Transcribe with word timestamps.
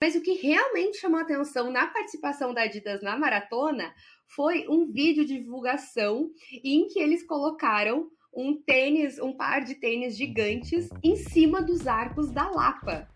Mas 0.00 0.14
o 0.14 0.20
que 0.20 0.34
realmente 0.34 0.98
chamou 0.98 1.18
atenção 1.18 1.72
na 1.72 1.88
participação 1.88 2.54
da 2.54 2.62
Adidas 2.62 3.02
na 3.02 3.18
maratona 3.18 3.92
foi 4.28 4.64
um 4.68 4.86
vídeo 4.86 5.24
de 5.24 5.40
divulgação 5.40 6.30
em 6.62 6.86
que 6.86 7.00
eles 7.00 7.24
colocaram 7.24 8.08
um 8.32 8.54
tênis, 8.54 9.18
um 9.18 9.32
par 9.32 9.64
de 9.64 9.74
tênis 9.74 10.16
gigantes 10.16 10.88
em 11.02 11.16
cima 11.16 11.60
dos 11.60 11.88
arcos 11.88 12.30
da 12.30 12.48
Lapa. 12.48 13.08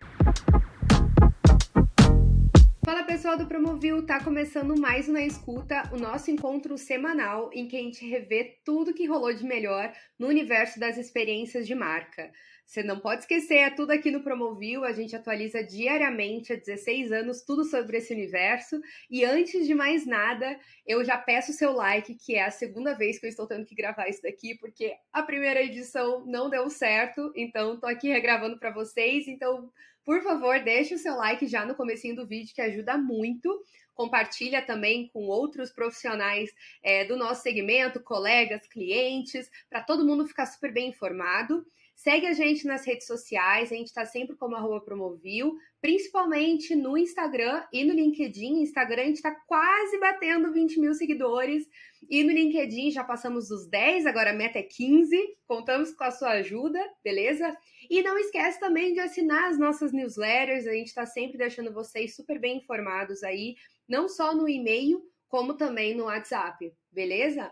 Fala 2.85 3.05
pessoal 3.05 3.37
do 3.37 3.47
Promovil, 3.47 4.05
tá 4.05 4.21
começando 4.21 4.77
mais 4.77 5.07
uma 5.07 5.21
escuta, 5.21 5.89
o 5.93 5.97
nosso 5.97 6.29
encontro 6.29 6.77
semanal 6.77 7.49
em 7.53 7.65
que 7.65 7.77
a 7.77 7.79
gente 7.79 8.05
revê 8.05 8.59
tudo 8.65 8.93
que 8.93 9.05
rolou 9.05 9.33
de 9.33 9.45
melhor 9.45 9.93
no 10.19 10.27
universo 10.27 10.81
das 10.81 10.97
experiências 10.97 11.65
de 11.65 11.73
marca. 11.73 12.29
Você 12.65 12.81
não 12.81 12.99
pode 12.99 13.21
esquecer, 13.21 13.57
é 13.57 13.69
tudo 13.69 13.91
aqui 13.91 14.09
no 14.09 14.23
Promovil, 14.23 14.83
a 14.83 14.91
gente 14.93 15.15
atualiza 15.15 15.63
diariamente 15.63 16.53
há 16.53 16.55
16 16.55 17.11
anos 17.11 17.41
tudo 17.41 17.65
sobre 17.65 17.97
esse 17.97 18.13
universo. 18.13 18.81
E 19.09 19.23
antes 19.23 19.67
de 19.67 19.75
mais 19.75 20.05
nada, 20.05 20.57
eu 20.85 21.03
já 21.03 21.17
peço 21.17 21.51
o 21.51 21.53
seu 21.53 21.71
like, 21.73 22.15
que 22.15 22.35
é 22.35 22.45
a 22.45 22.51
segunda 22.51 22.93
vez 22.93 23.19
que 23.19 23.25
eu 23.25 23.29
estou 23.29 23.45
tendo 23.45 23.65
que 23.65 23.75
gravar 23.75 24.07
isso 24.07 24.21
daqui, 24.21 24.57
porque 24.57 24.95
a 25.11 25.21
primeira 25.21 25.61
edição 25.61 26.25
não 26.25 26.49
deu 26.49 26.69
certo, 26.69 27.31
então 27.35 27.79
tô 27.79 27.85
aqui 27.85 28.07
regravando 28.07 28.57
para 28.57 28.71
vocês. 28.71 29.27
Então, 29.27 29.69
por 30.03 30.21
favor, 30.23 30.59
deixe 30.63 30.95
o 30.95 30.99
seu 30.99 31.15
like 31.15 31.45
já 31.47 31.65
no 31.65 31.75
comecinho 31.75 32.15
do 32.15 32.27
vídeo, 32.27 32.55
que 32.55 32.61
ajuda 32.61 32.97
muito 32.97 33.61
compartilha 33.93 34.61
também 34.61 35.07
com 35.09 35.27
outros 35.27 35.71
profissionais 35.71 36.51
é, 36.81 37.05
do 37.05 37.15
nosso 37.15 37.43
segmento, 37.43 38.01
colegas, 38.01 38.65
clientes, 38.67 39.49
para 39.69 39.81
todo 39.81 40.05
mundo 40.05 40.25
ficar 40.25 40.45
super 40.45 40.73
bem 40.73 40.89
informado. 40.89 41.65
Segue 41.95 42.25
a 42.27 42.33
gente 42.33 42.65
nas 42.65 42.85
redes 42.85 43.07
sociais, 43.07 43.71
a 43.71 43.75
gente 43.75 43.87
está 43.87 44.05
sempre 44.05 44.35
como 44.35 44.55
arroba 44.55 44.81
promovil, 44.81 45.55
principalmente 45.79 46.75
no 46.75 46.97
Instagram 46.97 47.63
e 47.71 47.85
no 47.85 47.93
LinkedIn. 47.93 48.61
Instagram 48.61 49.03
a 49.03 49.05
gente 49.05 49.15
está 49.15 49.31
quase 49.47 49.97
batendo 49.99 50.51
20 50.51 50.79
mil 50.79 50.93
seguidores. 50.93 51.65
E 52.09 52.23
no 52.23 52.31
LinkedIn 52.31 52.91
já 52.91 53.03
passamos 53.03 53.47
dos 53.47 53.67
10, 53.69 54.05
agora 54.05 54.31
a 54.31 54.33
meta 54.33 54.59
é 54.59 54.63
15. 54.63 55.17
Contamos 55.47 55.91
com 55.91 56.03
a 56.03 56.11
sua 56.11 56.31
ajuda, 56.31 56.79
beleza? 57.03 57.55
E 57.89 58.01
não 58.03 58.17
esquece 58.17 58.59
também 58.59 58.93
de 58.93 58.99
assinar 58.99 59.49
as 59.49 59.57
nossas 59.57 59.93
newsletters, 59.93 60.67
a 60.67 60.73
gente 60.73 60.87
está 60.87 61.05
sempre 61.05 61.37
deixando 61.37 61.73
vocês 61.73 62.15
super 62.15 62.39
bem 62.39 62.57
informados 62.57 63.23
aí, 63.23 63.55
não 63.87 64.09
só 64.09 64.35
no 64.35 64.49
e-mail, 64.49 65.01
como 65.27 65.55
também 65.55 65.95
no 65.95 66.03
WhatsApp, 66.05 66.71
beleza? 66.91 67.51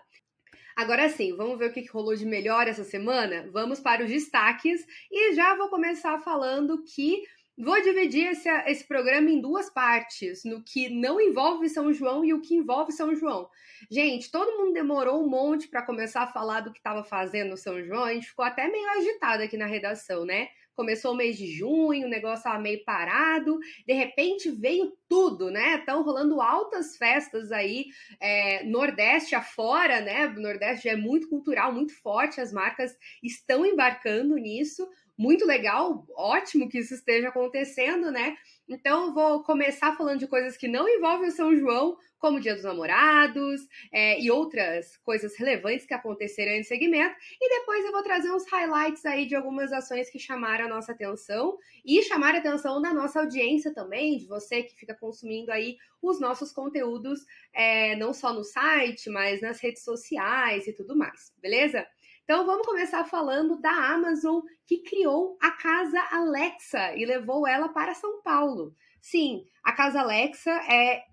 Agora 0.75 1.09
sim, 1.09 1.35
vamos 1.35 1.57
ver 1.57 1.69
o 1.69 1.73
que 1.73 1.85
rolou 1.87 2.15
de 2.15 2.25
melhor 2.25 2.67
essa 2.67 2.83
semana? 2.83 3.47
Vamos 3.51 3.79
para 3.79 4.03
os 4.03 4.09
destaques 4.09 4.85
e 5.11 5.33
já 5.33 5.55
vou 5.55 5.69
começar 5.69 6.19
falando 6.19 6.83
que 6.83 7.23
vou 7.57 7.79
dividir 7.81 8.27
esse, 8.27 8.49
esse 8.67 8.87
programa 8.87 9.29
em 9.29 9.39
duas 9.39 9.69
partes, 9.69 10.43
no 10.43 10.63
que 10.63 10.89
não 10.89 11.19
envolve 11.19 11.69
São 11.69 11.91
João 11.93 12.23
e 12.25 12.33
o 12.33 12.41
que 12.41 12.55
envolve 12.55 12.91
São 12.91 13.15
João. 13.15 13.49
Gente, 13.89 14.31
todo 14.31 14.57
mundo 14.57 14.73
demorou 14.73 15.23
um 15.23 15.29
monte 15.29 15.67
para 15.67 15.85
começar 15.85 16.23
a 16.23 16.27
falar 16.27 16.61
do 16.61 16.71
que 16.71 16.79
estava 16.79 17.03
fazendo 17.03 17.57
São 17.57 17.83
João, 17.83 18.03
a 18.03 18.13
gente 18.13 18.27
ficou 18.27 18.45
até 18.45 18.67
meio 18.67 18.89
agitado 18.91 19.43
aqui 19.43 19.57
na 19.57 19.65
redação, 19.65 20.25
né? 20.25 20.49
Começou 20.75 21.13
o 21.13 21.15
mês 21.15 21.37
de 21.37 21.47
junho, 21.47 22.07
o 22.07 22.09
negócio 22.09 22.37
estava 22.37 22.59
meio 22.59 22.83
parado, 22.83 23.59
de 23.85 23.93
repente 23.93 24.49
veio 24.49 24.93
tudo, 25.07 25.49
né? 25.49 25.75
Estão 25.75 26.03
rolando 26.03 26.41
altas 26.41 26.97
festas 26.97 27.51
aí, 27.51 27.85
é, 28.19 28.63
Nordeste 28.63 29.35
afora, 29.35 30.01
né? 30.01 30.27
O 30.27 30.39
Nordeste 30.39 30.85
já 30.85 30.91
é 30.91 30.95
muito 30.95 31.29
cultural, 31.29 31.73
muito 31.73 31.93
forte, 32.01 32.41
as 32.41 32.51
marcas 32.51 32.95
estão 33.21 33.65
embarcando 33.65 34.35
nisso. 34.35 34.87
Muito 35.17 35.45
legal, 35.45 36.05
ótimo 36.15 36.67
que 36.67 36.79
isso 36.79 36.95
esteja 36.95 37.29
acontecendo, 37.29 38.09
né? 38.09 38.35
Então, 38.73 39.13
vou 39.13 39.43
começar 39.43 39.97
falando 39.97 40.19
de 40.19 40.27
coisas 40.27 40.55
que 40.55 40.65
não 40.65 40.87
envolvem 40.87 41.27
o 41.27 41.31
São 41.31 41.53
João, 41.53 41.97
como 42.17 42.39
Dia 42.39 42.55
dos 42.55 42.63
Namorados 42.63 43.67
é, 43.91 44.17
e 44.21 44.31
outras 44.31 44.95
coisas 44.97 45.35
relevantes 45.35 45.85
que 45.85 45.93
aconteceram 45.93 46.53
nesse 46.53 46.69
segmento. 46.69 47.13
E 47.41 47.59
depois 47.59 47.83
eu 47.83 47.91
vou 47.91 48.01
trazer 48.01 48.31
uns 48.31 48.47
highlights 48.49 49.05
aí 49.05 49.25
de 49.25 49.35
algumas 49.35 49.73
ações 49.73 50.09
que 50.09 50.17
chamaram 50.17 50.67
a 50.67 50.69
nossa 50.69 50.93
atenção 50.93 51.57
e 51.83 52.01
chamaram 52.03 52.37
a 52.37 52.39
atenção 52.39 52.81
da 52.81 52.93
nossa 52.93 53.19
audiência 53.19 53.73
também, 53.73 54.17
de 54.17 54.25
você 54.25 54.63
que 54.63 54.73
fica 54.73 54.95
consumindo 54.95 55.51
aí 55.51 55.75
os 56.01 56.21
nossos 56.21 56.53
conteúdos, 56.53 57.25
é, 57.53 57.97
não 57.97 58.13
só 58.13 58.31
no 58.31 58.45
site, 58.45 59.09
mas 59.09 59.41
nas 59.41 59.59
redes 59.59 59.83
sociais 59.83 60.65
e 60.65 60.71
tudo 60.71 60.95
mais, 60.95 61.33
beleza? 61.41 61.85
Então 62.23 62.45
vamos 62.45 62.65
começar 62.65 63.03
falando 63.05 63.59
da 63.59 63.71
Amazon 63.71 64.41
que 64.65 64.83
criou 64.83 65.37
a 65.41 65.51
casa 65.51 65.99
Alexa 66.11 66.95
e 66.95 67.05
levou 67.05 67.47
ela 67.47 67.69
para 67.69 67.93
São 67.93 68.21
Paulo. 68.21 68.75
Sim, 69.01 69.45
a 69.63 69.73
casa 69.73 70.01
Alexa 70.01 70.51
é 70.71 71.03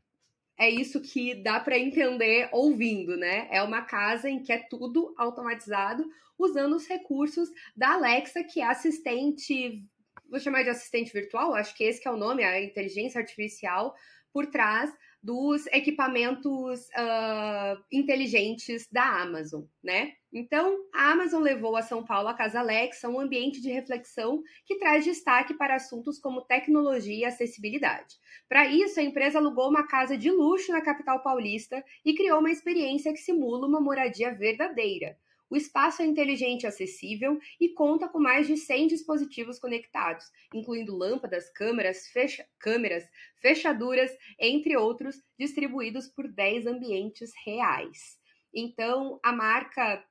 é 0.59 0.69
isso 0.69 1.01
que 1.01 1.37
dá 1.37 1.61
para 1.61 1.79
entender 1.79 2.49
ouvindo, 2.53 3.17
né? 3.17 3.47
É 3.49 3.63
uma 3.63 3.83
casa 3.83 4.29
em 4.29 4.43
que 4.43 4.53
é 4.53 4.59
tudo 4.59 5.15
automatizado 5.17 6.05
usando 6.37 6.75
os 6.75 6.87
recursos 6.87 7.49
da 7.77 7.93
Alexa, 7.93 8.43
que 8.43 8.61
é 8.61 8.65
assistente, 8.65 9.85
vou 10.29 10.41
chamar 10.41 10.65
de 10.65 10.71
assistente 10.71 11.13
virtual, 11.13 11.55
acho 11.55 11.77
que 11.77 11.85
esse 11.85 12.01
que 12.01 12.09
é 12.09 12.11
o 12.11 12.17
nome, 12.17 12.43
a 12.43 12.61
inteligência 12.61 13.21
artificial 13.21 13.95
por 14.33 14.47
trás 14.47 14.93
dos 15.23 15.67
equipamentos 15.69 16.81
uh, 16.89 17.83
inteligentes 17.93 18.89
da 18.91 19.23
Amazon, 19.23 19.63
né? 19.83 20.13
Então, 20.33 20.77
a 20.95 21.11
Amazon 21.11 21.43
levou 21.43 21.77
a 21.77 21.83
São 21.83 22.05
Paulo 22.05 22.29
a 22.29 22.35
Casa 22.35 22.61
Alexa, 22.61 23.09
um 23.09 23.19
ambiente 23.19 23.61
de 23.61 23.71
reflexão 23.71 24.43
que 24.67 24.77
traz 24.77 25.05
destaque 25.05 25.55
para 25.55 25.75
assuntos 25.75 26.19
como 26.19 26.43
tecnologia 26.43 27.17
e 27.17 27.25
acessibilidade. 27.25 28.15
Para 28.49 28.67
isso, 28.67 29.01
a 29.01 29.03
empresa 29.03 29.39
alugou 29.39 29.69
uma 29.69 29.87
casa 29.87 30.17
de 30.17 30.31
luxo 30.31 30.71
na 30.71 30.83
capital 30.83 31.23
paulista 31.23 31.83
e 32.05 32.15
criou 32.15 32.41
uma 32.41 32.51
experiência 32.51 33.13
que 33.13 33.19
simula 33.19 33.67
uma 33.67 33.81
moradia 33.81 34.35
verdadeira. 34.35 35.17
O 35.51 35.57
espaço 35.57 36.03
é 36.03 36.05
inteligente 36.05 36.65
e 36.65 36.67
acessível 36.67 37.39
e 37.61 37.71
conta 37.71 38.09
com 38.09 38.19
mais 38.19 38.47
de 38.47 38.57
100 38.57 38.89
dispositivos 38.89 39.59
conectados, 39.59 40.25
incluindo 40.53 40.97
lâmpadas, 40.97 41.51
câmeras, 41.51 42.09
fecha 42.09 42.47
câmeras, 42.59 43.05
fechaduras, 43.37 44.11
entre 44.39 44.77
outros, 44.77 45.23
distribuídos 45.39 46.09
por 46.09 46.29
10 46.29 46.67
ambientes 46.67 47.33
reais. 47.45 48.19
Então, 48.53 49.21
a 49.23 49.33
marca 49.33 50.05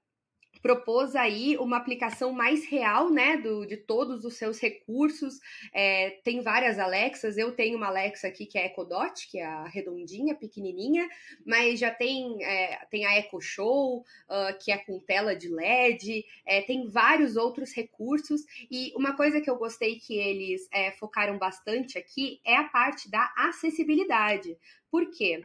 propôs 0.62 1.16
aí 1.16 1.58
uma 1.58 1.78
aplicação 1.78 2.32
mais 2.32 2.66
real, 2.66 3.10
né, 3.10 3.38
do, 3.38 3.66
de 3.66 3.78
todos 3.78 4.26
os 4.26 4.36
seus 4.36 4.60
recursos. 4.60 5.40
É, 5.74 6.20
tem 6.24 6.42
várias 6.42 6.80
Alexas, 6.80 7.38
eu 7.38 7.52
tenho 7.52 7.78
uma 7.78 7.88
Alexa 7.88 8.28
aqui 8.28 8.46
que 8.46 8.58
é 8.58 8.64
a 8.64 8.66
Echo 8.68 8.84
Dot, 8.84 9.28
que 9.30 9.40
é 9.40 9.46
a 9.46 9.68
redondinha, 9.68 10.36
pequenininha, 10.36 11.08
mas 11.46 11.80
já 11.80 11.92
tem, 11.92 12.44
é, 12.44 12.86
tem 12.90 13.06
a 13.06 13.18
Echo 13.18 13.40
Show, 13.42 14.00
uh, 14.00 14.58
que 14.60 14.72
é 14.72 14.78
com 14.78 15.00
tela 15.00 15.36
de 15.36 15.50
LED, 15.50 16.26
é, 16.46 16.62
tem 16.62 16.88
vários 16.88 17.36
outros 17.36 17.74
recursos, 17.74 18.42
e 18.70 18.94
uma 18.96 19.16
coisa 19.16 19.42
que 19.42 19.50
eu 19.50 19.58
gostei 19.58 20.00
que 20.00 20.18
eles 20.18 20.68
é, 20.72 20.92
focaram 20.92 21.38
bastante 21.38 21.98
aqui 21.98 22.40
é 22.46 22.56
a 22.56 22.64
parte 22.64 23.10
da 23.10 23.34
acessibilidade. 23.38 24.58
Por 24.90 25.10
quê? 25.12 25.44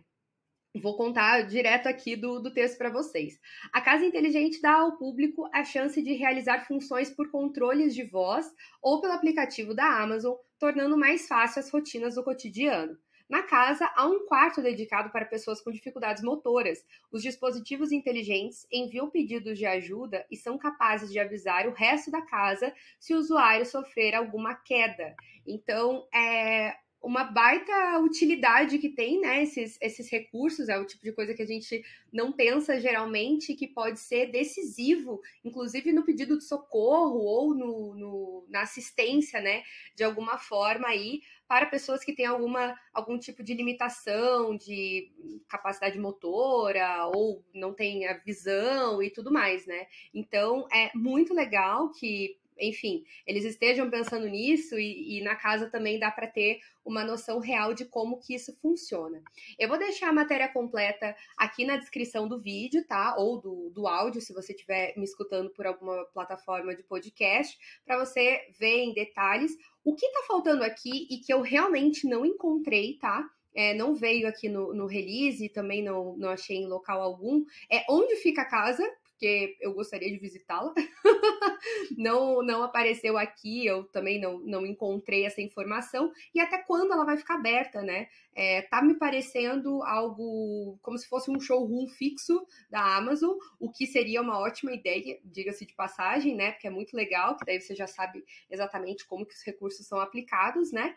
Vou 0.81 0.97
contar 0.97 1.43
direto 1.43 1.87
aqui 1.87 2.17
do, 2.17 2.41
do 2.41 2.51
texto 2.51 2.79
para 2.79 2.89
vocês. 2.89 3.39
A 3.71 3.81
Casa 3.83 4.07
Inteligente 4.07 4.61
dá 4.63 4.73
ao 4.73 4.97
público 4.97 5.47
a 5.53 5.63
chance 5.65 6.01
de 6.01 6.15
realizar 6.15 6.67
funções 6.67 7.11
por 7.11 7.31
controles 7.31 7.95
de 7.95 8.05
voz 8.05 8.51
ou 8.81 8.99
pelo 8.99 9.13
aplicativo 9.13 9.75
da 9.75 9.85
Amazon, 9.85 10.35
tornando 10.59 10.97
mais 10.97 11.29
fácil 11.29 11.61
as 11.61 11.71
rotinas 11.71 12.15
do 12.15 12.25
cotidiano. 12.25 12.97
Na 13.29 13.43
casa, 13.43 13.91
há 13.95 14.07
um 14.07 14.27
quarto 14.27 14.63
dedicado 14.63 15.11
para 15.11 15.27
pessoas 15.27 15.61
com 15.61 15.71
dificuldades 15.71 16.23
motoras. 16.23 16.85
Os 17.11 17.23
dispositivos 17.23 17.93
inteligentes 17.93 18.67
enviam 18.71 19.11
pedidos 19.11 19.59
de 19.59 19.67
ajuda 19.67 20.27
e 20.31 20.37
são 20.37 20.57
capazes 20.57 21.11
de 21.11 21.19
avisar 21.19 21.67
o 21.67 21.73
resto 21.73 22.11
da 22.11 22.23
casa 22.23 22.75
se 22.99 23.15
o 23.15 23.19
usuário 23.19 23.67
sofrer 23.67 24.15
alguma 24.15 24.55
queda. 24.55 25.15
Então, 25.47 26.07
é, 26.15 26.77
uma 27.03 27.25
baita 27.25 27.99
utilidade 27.99 28.79
que 28.79 28.89
tem, 28.89 29.21
né? 29.21 29.43
Esses, 29.43 29.77
esses 29.81 30.09
recursos, 30.09 30.69
é 30.69 30.79
o 30.79 30.87
tipo 30.87 31.03
de 31.03 31.13
coisa 31.13 31.35
que 31.35 31.43
a 31.43 31.47
gente 31.47 31.85
não 32.13 32.31
pensa 32.33 32.79
geralmente 32.79 33.55
que 33.55 33.67
pode 33.67 33.99
ser 33.99 34.31
decisivo, 34.31 35.21
inclusive 35.45 35.91
no 35.93 36.05
pedido 36.05 36.39
de 36.39 36.45
socorro 36.45 37.19
ou 37.19 37.55
no, 37.55 37.95
no, 37.95 38.47
na 38.49 38.63
assistência, 38.63 39.41
né? 39.41 39.63
De 39.97 40.05
alguma 40.05 40.39
forma 40.39 40.87
aí, 40.87 41.23
para 41.49 41.67
pessoas 41.67 42.05
que 42.05 42.15
têm 42.15 42.25
alguma, 42.25 42.79
algum 42.95 43.19
tipo 43.19 43.43
de 43.43 43.53
limitação 43.53 44.57
de 44.57 45.11
capacidade 45.49 45.99
motora 45.99 47.07
ou 47.15 47.45
não 47.53 47.75
tem 47.75 48.07
a 48.07 48.15
visão 48.15 49.03
e 49.03 49.11
tudo 49.11 49.33
mais, 49.33 49.67
né? 49.67 49.87
Então 50.15 50.69
é 50.73 50.91
muito 50.95 51.35
legal 51.35 51.91
que 51.91 52.39
enfim, 52.59 53.05
eles 53.27 53.45
estejam 53.45 53.91
pensando 53.91 54.27
nisso 54.27 54.79
e, 54.79 55.19
e 55.19 55.23
na 55.23 55.35
casa 55.35 55.71
também 55.71 55.99
dá 55.99 56.11
para 56.11 56.27
ter 56.27 56.61
uma 56.85 57.05
noção 57.05 57.39
real 57.39 57.75
de 57.75 57.85
como 57.85 58.19
que 58.19 58.35
isso 58.35 58.57
funciona. 58.61 59.23
Eu 59.59 59.69
vou 59.69 59.79
deixar 59.79 60.09
a 60.09 60.13
matéria 60.13 60.49
completa 60.49 61.15
aqui 61.37 61.65
na 61.65 61.77
descrição 61.77 62.29
do 62.29 62.41
vídeo, 62.41 62.85
tá? 62.87 63.15
Ou 63.17 63.41
do, 63.41 63.71
do 63.71 63.87
áudio, 63.87 64.21
se 64.21 64.33
você 64.33 64.53
estiver 64.53 64.93
me 64.97 65.05
escutando 65.05 65.51
por 65.51 65.67
alguma 65.67 66.05
plataforma 66.07 66.75
de 66.75 66.83
podcast, 66.83 67.57
para 67.85 67.99
você 67.99 68.49
ver 68.59 68.79
em 68.79 68.93
detalhes 68.93 69.57
o 69.85 69.95
que 69.95 70.11
tá 70.11 70.25
faltando 70.27 70.65
aqui 70.65 71.07
e 71.11 71.19
que 71.19 71.33
eu 71.33 71.41
realmente 71.41 72.07
não 72.07 72.25
encontrei, 72.25 72.99
tá? 72.99 73.29
É, 73.55 73.75
não 73.75 73.95
veio 73.95 74.27
aqui 74.27 74.49
no, 74.49 74.73
no 74.73 74.87
release, 74.87 75.49
também 75.51 75.83
não, 75.83 76.17
não 76.17 76.31
achei 76.31 76.57
em 76.57 76.67
local 76.67 77.03
algum. 77.03 77.45
É 77.71 77.85
onde 77.89 78.17
fica 78.17 78.43
a 78.43 78.49
casa, 78.49 78.83
porque 79.23 79.57
eu 79.61 79.73
gostaria 79.73 80.11
de 80.11 80.19
visitá-la. 80.19 80.75
não, 81.97 82.43
não 82.43 82.65
apareceu 82.65 83.17
aqui, 83.17 83.65
eu 83.65 83.85
também 83.85 84.21
não, 84.21 84.41
não 84.41 84.67
encontrei 84.67 85.25
essa 85.25 85.41
informação. 85.41 86.11
E 86.35 86.41
até 86.41 86.59
quando 86.59 86.93
ela 86.93 87.05
vai 87.05 87.17
ficar 87.17 87.37
aberta, 87.37 87.83
né? 87.83 88.09
É, 88.35 88.63
tá 88.63 88.83
me 88.83 88.95
parecendo 88.95 89.81
algo 89.85 90.77
como 90.83 90.99
se 90.99 91.07
fosse 91.07 91.31
um 91.31 91.39
showroom 91.39 91.87
fixo 91.87 92.45
da 92.69 92.97
Amazon, 92.97 93.39
o 93.61 93.71
que 93.71 93.87
seria 93.87 94.21
uma 94.21 94.41
ótima 94.41 94.73
ideia, 94.73 95.21
diga-se 95.25 95.65
de 95.65 95.75
passagem, 95.75 96.35
né? 96.35 96.51
Porque 96.51 96.67
é 96.67 96.71
muito 96.71 96.97
legal, 96.97 97.37
que 97.37 97.45
daí 97.45 97.61
você 97.61 97.77
já 97.77 97.87
sabe 97.87 98.25
exatamente 98.51 99.07
como 99.07 99.25
que 99.25 99.35
os 99.35 99.45
recursos 99.45 99.87
são 99.87 100.01
aplicados, 100.01 100.73
né? 100.73 100.97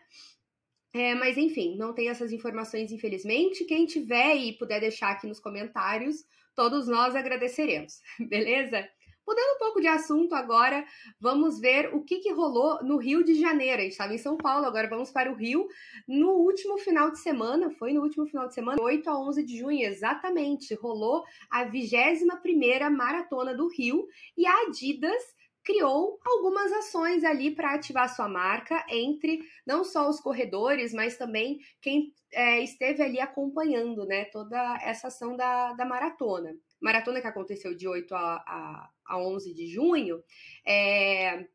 É, 0.92 1.14
mas 1.14 1.36
enfim, 1.36 1.76
não 1.76 1.94
tem 1.94 2.08
essas 2.08 2.32
informações, 2.32 2.90
infelizmente. 2.90 3.64
Quem 3.66 3.86
tiver 3.86 4.34
e 4.34 4.52
puder 4.54 4.80
deixar 4.80 5.10
aqui 5.10 5.28
nos 5.28 5.38
comentários, 5.38 6.24
todos 6.56 6.88
nós 6.88 7.14
agradeceremos, 7.14 8.00
beleza? 8.18 8.88
Mudando 9.26 9.56
um 9.56 9.58
pouco 9.58 9.80
de 9.80 9.88
assunto 9.88 10.36
agora, 10.36 10.86
vamos 11.20 11.58
ver 11.58 11.92
o 11.92 12.04
que, 12.04 12.20
que 12.20 12.32
rolou 12.32 12.82
no 12.84 12.96
Rio 12.96 13.24
de 13.24 13.34
Janeiro. 13.34 13.80
A 13.80 13.82
gente 13.82 13.90
estava 13.90 14.14
em 14.14 14.18
São 14.18 14.36
Paulo, 14.36 14.64
agora 14.64 14.88
vamos 14.88 15.10
para 15.10 15.32
o 15.32 15.34
Rio. 15.34 15.66
No 16.06 16.30
último 16.30 16.78
final 16.78 17.10
de 17.10 17.18
semana, 17.18 17.68
foi 17.72 17.92
no 17.92 18.02
último 18.02 18.24
final 18.26 18.46
de 18.46 18.54
semana, 18.54 18.80
8 18.80 19.10
a 19.10 19.18
11 19.18 19.42
de 19.42 19.58
junho, 19.58 19.84
exatamente, 19.84 20.74
rolou 20.74 21.24
a 21.50 21.66
21ª 21.66 22.88
Maratona 22.88 23.52
do 23.52 23.66
Rio 23.68 24.06
e 24.36 24.46
a 24.46 24.62
Adidas 24.68 25.22
criou 25.66 26.20
algumas 26.24 26.72
ações 26.72 27.24
ali 27.24 27.50
para 27.50 27.74
ativar 27.74 28.08
sua 28.08 28.28
marca 28.28 28.86
entre 28.88 29.40
não 29.66 29.82
só 29.82 30.08
os 30.08 30.20
corredores, 30.20 30.94
mas 30.94 31.18
também 31.18 31.58
quem 31.82 32.14
é, 32.32 32.60
esteve 32.60 33.02
ali 33.02 33.20
acompanhando 33.20 34.06
né, 34.06 34.26
toda 34.26 34.78
essa 34.80 35.08
ação 35.08 35.36
da, 35.36 35.72
da 35.72 35.84
maratona. 35.84 36.54
Maratona 36.80 37.20
que 37.20 37.26
aconteceu 37.26 37.74
de 37.74 37.88
8 37.88 38.14
a, 38.14 38.34
a, 38.46 38.90
a 39.06 39.18
11 39.18 39.52
de 39.52 39.66
junho, 39.66 40.22
é, 40.64 41.48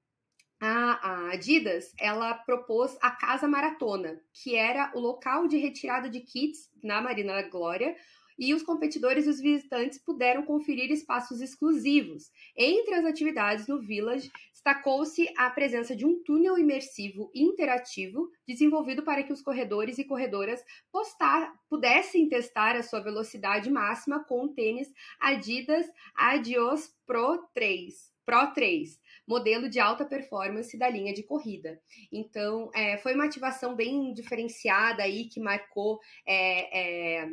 a, 0.60 1.10
a 1.10 1.32
Adidas 1.32 1.94
ela 1.98 2.34
propôs 2.34 2.98
a 3.02 3.12
Casa 3.12 3.48
Maratona, 3.48 4.22
que 4.34 4.56
era 4.58 4.92
o 4.94 5.00
local 5.00 5.48
de 5.48 5.58
retirada 5.58 6.10
de 6.10 6.20
kits 6.20 6.70
na 6.84 7.02
Marina 7.02 7.34
da 7.34 7.48
Glória, 7.48 7.96
e 8.42 8.56
os 8.56 8.64
competidores 8.64 9.28
e 9.28 9.30
os 9.30 9.40
visitantes 9.40 10.04
puderam 10.04 10.44
conferir 10.44 10.90
espaços 10.90 11.42
exclusivos. 11.42 12.32
Entre 12.58 12.96
as 12.96 13.06
atividades 13.06 13.68
no 13.68 13.80
Village, 13.80 14.32
destacou-se 14.52 15.32
a 15.38 15.48
presença 15.52 15.96
de 15.96 16.08
um 16.08 16.24
túnel 16.24 16.58
imersivo 16.58 17.30
interativo 17.36 18.32
desenvolvido 18.48 19.04
para 19.04 19.22
que 19.22 19.32
os 19.32 19.44
corredores 19.44 20.00
e 20.00 20.04
corredoras 20.04 20.60
postar, 20.92 21.54
pudessem 21.70 22.28
testar 22.28 22.76
a 22.76 22.82
sua 22.82 23.00
velocidade 23.00 23.70
máxima 23.70 24.24
com 24.24 24.46
o 24.46 24.50
tênis 24.50 24.92
Adidas 25.20 25.86
Adios 26.16 26.90
Pro 27.06 27.48
3. 27.54 28.12
Pro 28.26 28.54
3, 28.54 29.00
modelo 29.28 29.70
de 29.70 29.80
alta 29.80 30.06
performance 30.06 30.78
da 30.78 30.90
linha 30.90 31.14
de 31.14 31.24
corrida. 31.24 31.80
Então, 32.12 32.72
é, 32.74 32.98
foi 32.98 33.14
uma 33.14 33.26
ativação 33.26 33.76
bem 33.76 34.14
diferenciada 34.14 35.04
aí 35.04 35.28
que 35.28 35.40
marcou 35.40 36.00
é, 36.26 37.22
é, 37.24 37.30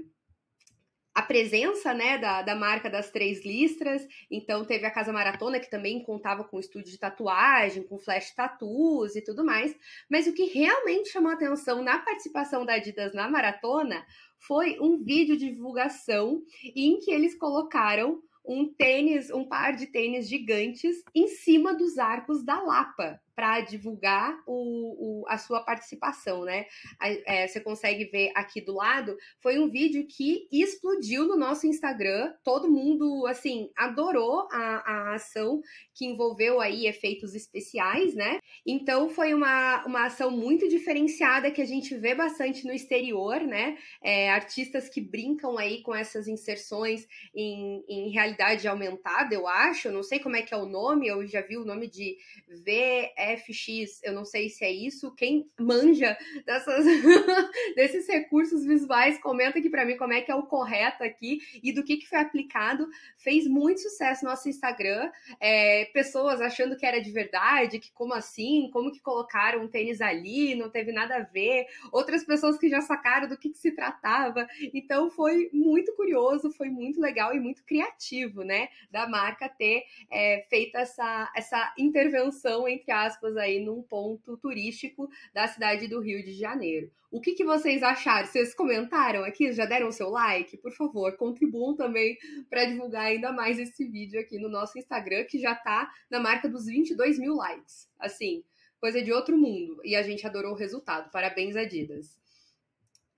presença 1.28 1.92
né, 1.92 2.16
da, 2.16 2.42
da 2.42 2.56
marca 2.56 2.88
das 2.88 3.10
três 3.10 3.44
listras. 3.44 4.04
Então 4.30 4.64
teve 4.64 4.86
a 4.86 4.90
Casa 4.90 5.12
Maratona, 5.12 5.60
que 5.60 5.70
também 5.70 6.02
contava 6.02 6.42
com 6.42 6.58
estúdio 6.58 6.90
de 6.90 6.98
tatuagem, 6.98 7.84
com 7.84 7.98
flash 7.98 8.34
tattoos 8.34 9.14
e 9.14 9.20
tudo 9.20 9.44
mais. 9.44 9.76
Mas 10.10 10.26
o 10.26 10.32
que 10.32 10.44
realmente 10.46 11.10
chamou 11.10 11.30
atenção 11.30 11.82
na 11.82 11.98
participação 11.98 12.64
da 12.64 12.74
Adidas 12.74 13.12
na 13.12 13.28
maratona 13.28 14.04
foi 14.38 14.78
um 14.80 15.04
vídeo 15.04 15.36
de 15.36 15.52
divulgação 15.52 16.42
em 16.74 16.98
que 16.98 17.10
eles 17.10 17.34
colocaram 17.34 18.22
um 18.44 18.66
tênis, 18.66 19.30
um 19.30 19.44
par 19.44 19.76
de 19.76 19.86
tênis 19.86 20.26
gigantes 20.26 21.04
em 21.14 21.28
cima 21.28 21.74
dos 21.74 21.98
arcos 21.98 22.42
da 22.42 22.58
Lapa 22.62 23.20
para 23.38 23.60
divulgar 23.60 24.36
o, 24.48 25.22
o, 25.22 25.24
a 25.28 25.38
sua 25.38 25.60
participação, 25.60 26.44
né? 26.44 26.66
É, 27.00 27.46
você 27.46 27.60
consegue 27.60 28.06
ver 28.06 28.32
aqui 28.34 28.60
do 28.60 28.74
lado, 28.74 29.16
foi 29.40 29.60
um 29.60 29.70
vídeo 29.70 30.04
que 30.08 30.48
explodiu 30.50 31.24
no 31.24 31.36
nosso 31.36 31.64
Instagram, 31.64 32.34
todo 32.42 32.68
mundo, 32.68 33.28
assim, 33.28 33.70
adorou 33.76 34.48
a, 34.50 34.82
a 34.84 35.14
ação 35.14 35.60
que 35.94 36.04
envolveu 36.04 36.60
aí 36.60 36.88
efeitos 36.88 37.32
especiais, 37.32 38.12
né? 38.12 38.40
Então 38.66 39.08
foi 39.08 39.32
uma, 39.32 39.86
uma 39.86 40.06
ação 40.06 40.32
muito 40.32 40.68
diferenciada 40.68 41.52
que 41.52 41.62
a 41.62 41.66
gente 41.66 41.96
vê 41.96 42.16
bastante 42.16 42.66
no 42.66 42.72
exterior, 42.72 43.40
né? 43.42 43.78
É, 44.02 44.30
artistas 44.30 44.88
que 44.88 45.00
brincam 45.00 45.56
aí 45.56 45.80
com 45.82 45.94
essas 45.94 46.26
inserções 46.26 47.06
em, 47.32 47.84
em 47.88 48.10
realidade 48.10 48.66
aumentada, 48.66 49.32
eu 49.32 49.46
acho, 49.46 49.92
não 49.92 50.02
sei 50.02 50.18
como 50.18 50.34
é 50.34 50.42
que 50.42 50.52
é 50.52 50.56
o 50.56 50.66
nome, 50.66 51.06
eu 51.06 51.24
já 51.24 51.40
vi 51.40 51.56
o 51.56 51.64
nome 51.64 51.88
de 51.88 52.16
V 52.64 53.12
FX, 53.36 54.02
eu 54.02 54.12
não 54.12 54.24
sei 54.24 54.48
se 54.48 54.64
é 54.64 54.70
isso. 54.70 55.14
Quem 55.14 55.50
manja 55.58 56.16
dessas, 56.46 56.84
desses 57.76 58.06
recursos 58.08 58.64
visuais, 58.64 59.20
comenta 59.20 59.58
aqui 59.58 59.68
para 59.68 59.84
mim 59.84 59.96
como 59.96 60.12
é 60.12 60.20
que 60.20 60.30
é 60.30 60.34
o 60.34 60.44
correto 60.44 61.02
aqui 61.02 61.40
e 61.62 61.72
do 61.72 61.84
que, 61.84 61.96
que 61.96 62.08
foi 62.08 62.18
aplicado. 62.18 62.88
Fez 63.16 63.46
muito 63.46 63.80
sucesso 63.80 64.24
no 64.24 64.30
nosso 64.30 64.48
Instagram. 64.48 65.10
É, 65.40 65.86
pessoas 65.92 66.40
achando 66.40 66.76
que 66.76 66.86
era 66.86 67.00
de 67.00 67.10
verdade, 67.10 67.78
que 67.78 67.92
como 67.92 68.14
assim? 68.14 68.70
Como 68.72 68.92
que 68.92 69.00
colocaram 69.00 69.62
um 69.62 69.68
tênis 69.68 70.00
ali? 70.00 70.54
Não 70.54 70.70
teve 70.70 70.92
nada 70.92 71.16
a 71.16 71.22
ver. 71.22 71.66
Outras 71.92 72.24
pessoas 72.24 72.58
que 72.58 72.68
já 72.68 72.80
sacaram 72.80 73.28
do 73.28 73.36
que, 73.36 73.50
que 73.50 73.58
se 73.58 73.72
tratava. 73.72 74.46
Então 74.72 75.10
foi 75.10 75.50
muito 75.52 75.94
curioso, 75.94 76.50
foi 76.50 76.68
muito 76.68 77.00
legal 77.00 77.34
e 77.34 77.40
muito 77.40 77.64
criativo, 77.64 78.42
né? 78.42 78.68
Da 78.90 79.08
marca 79.08 79.48
ter 79.48 79.84
é, 80.10 80.46
feito 80.48 80.76
essa, 80.76 81.30
essa 81.34 81.74
intervenção, 81.76 82.68
entre 82.68 82.90
aspas 82.92 83.17
aspas, 83.18 83.36
aí 83.36 83.60
num 83.60 83.82
ponto 83.82 84.36
turístico 84.36 85.08
da 85.34 85.46
cidade 85.48 85.88
do 85.88 86.00
Rio 86.00 86.22
de 86.24 86.32
Janeiro. 86.32 86.90
O 87.10 87.20
que, 87.20 87.32
que 87.32 87.44
vocês 87.44 87.82
acharam? 87.82 88.26
Vocês 88.26 88.54
comentaram 88.54 89.24
aqui? 89.24 89.52
Já 89.52 89.66
deram 89.66 89.88
o 89.88 89.92
seu 89.92 90.08
like? 90.08 90.56
Por 90.58 90.72
favor, 90.72 91.16
contribuam 91.16 91.74
também 91.74 92.16
para 92.48 92.66
divulgar 92.66 93.06
ainda 93.06 93.32
mais 93.32 93.58
esse 93.58 93.84
vídeo 93.84 94.20
aqui 94.20 94.38
no 94.38 94.48
nosso 94.48 94.78
Instagram, 94.78 95.24
que 95.24 95.38
já 95.38 95.52
está 95.52 95.90
na 96.10 96.20
marca 96.20 96.48
dos 96.48 96.66
22 96.66 97.18
mil 97.18 97.34
likes. 97.34 97.88
Assim, 97.98 98.44
coisa 98.80 99.02
de 99.02 99.12
outro 99.12 99.36
mundo. 99.36 99.80
E 99.84 99.96
a 99.96 100.02
gente 100.02 100.26
adorou 100.26 100.52
o 100.52 100.56
resultado. 100.56 101.10
Parabéns, 101.10 101.56
Adidas. 101.56 102.18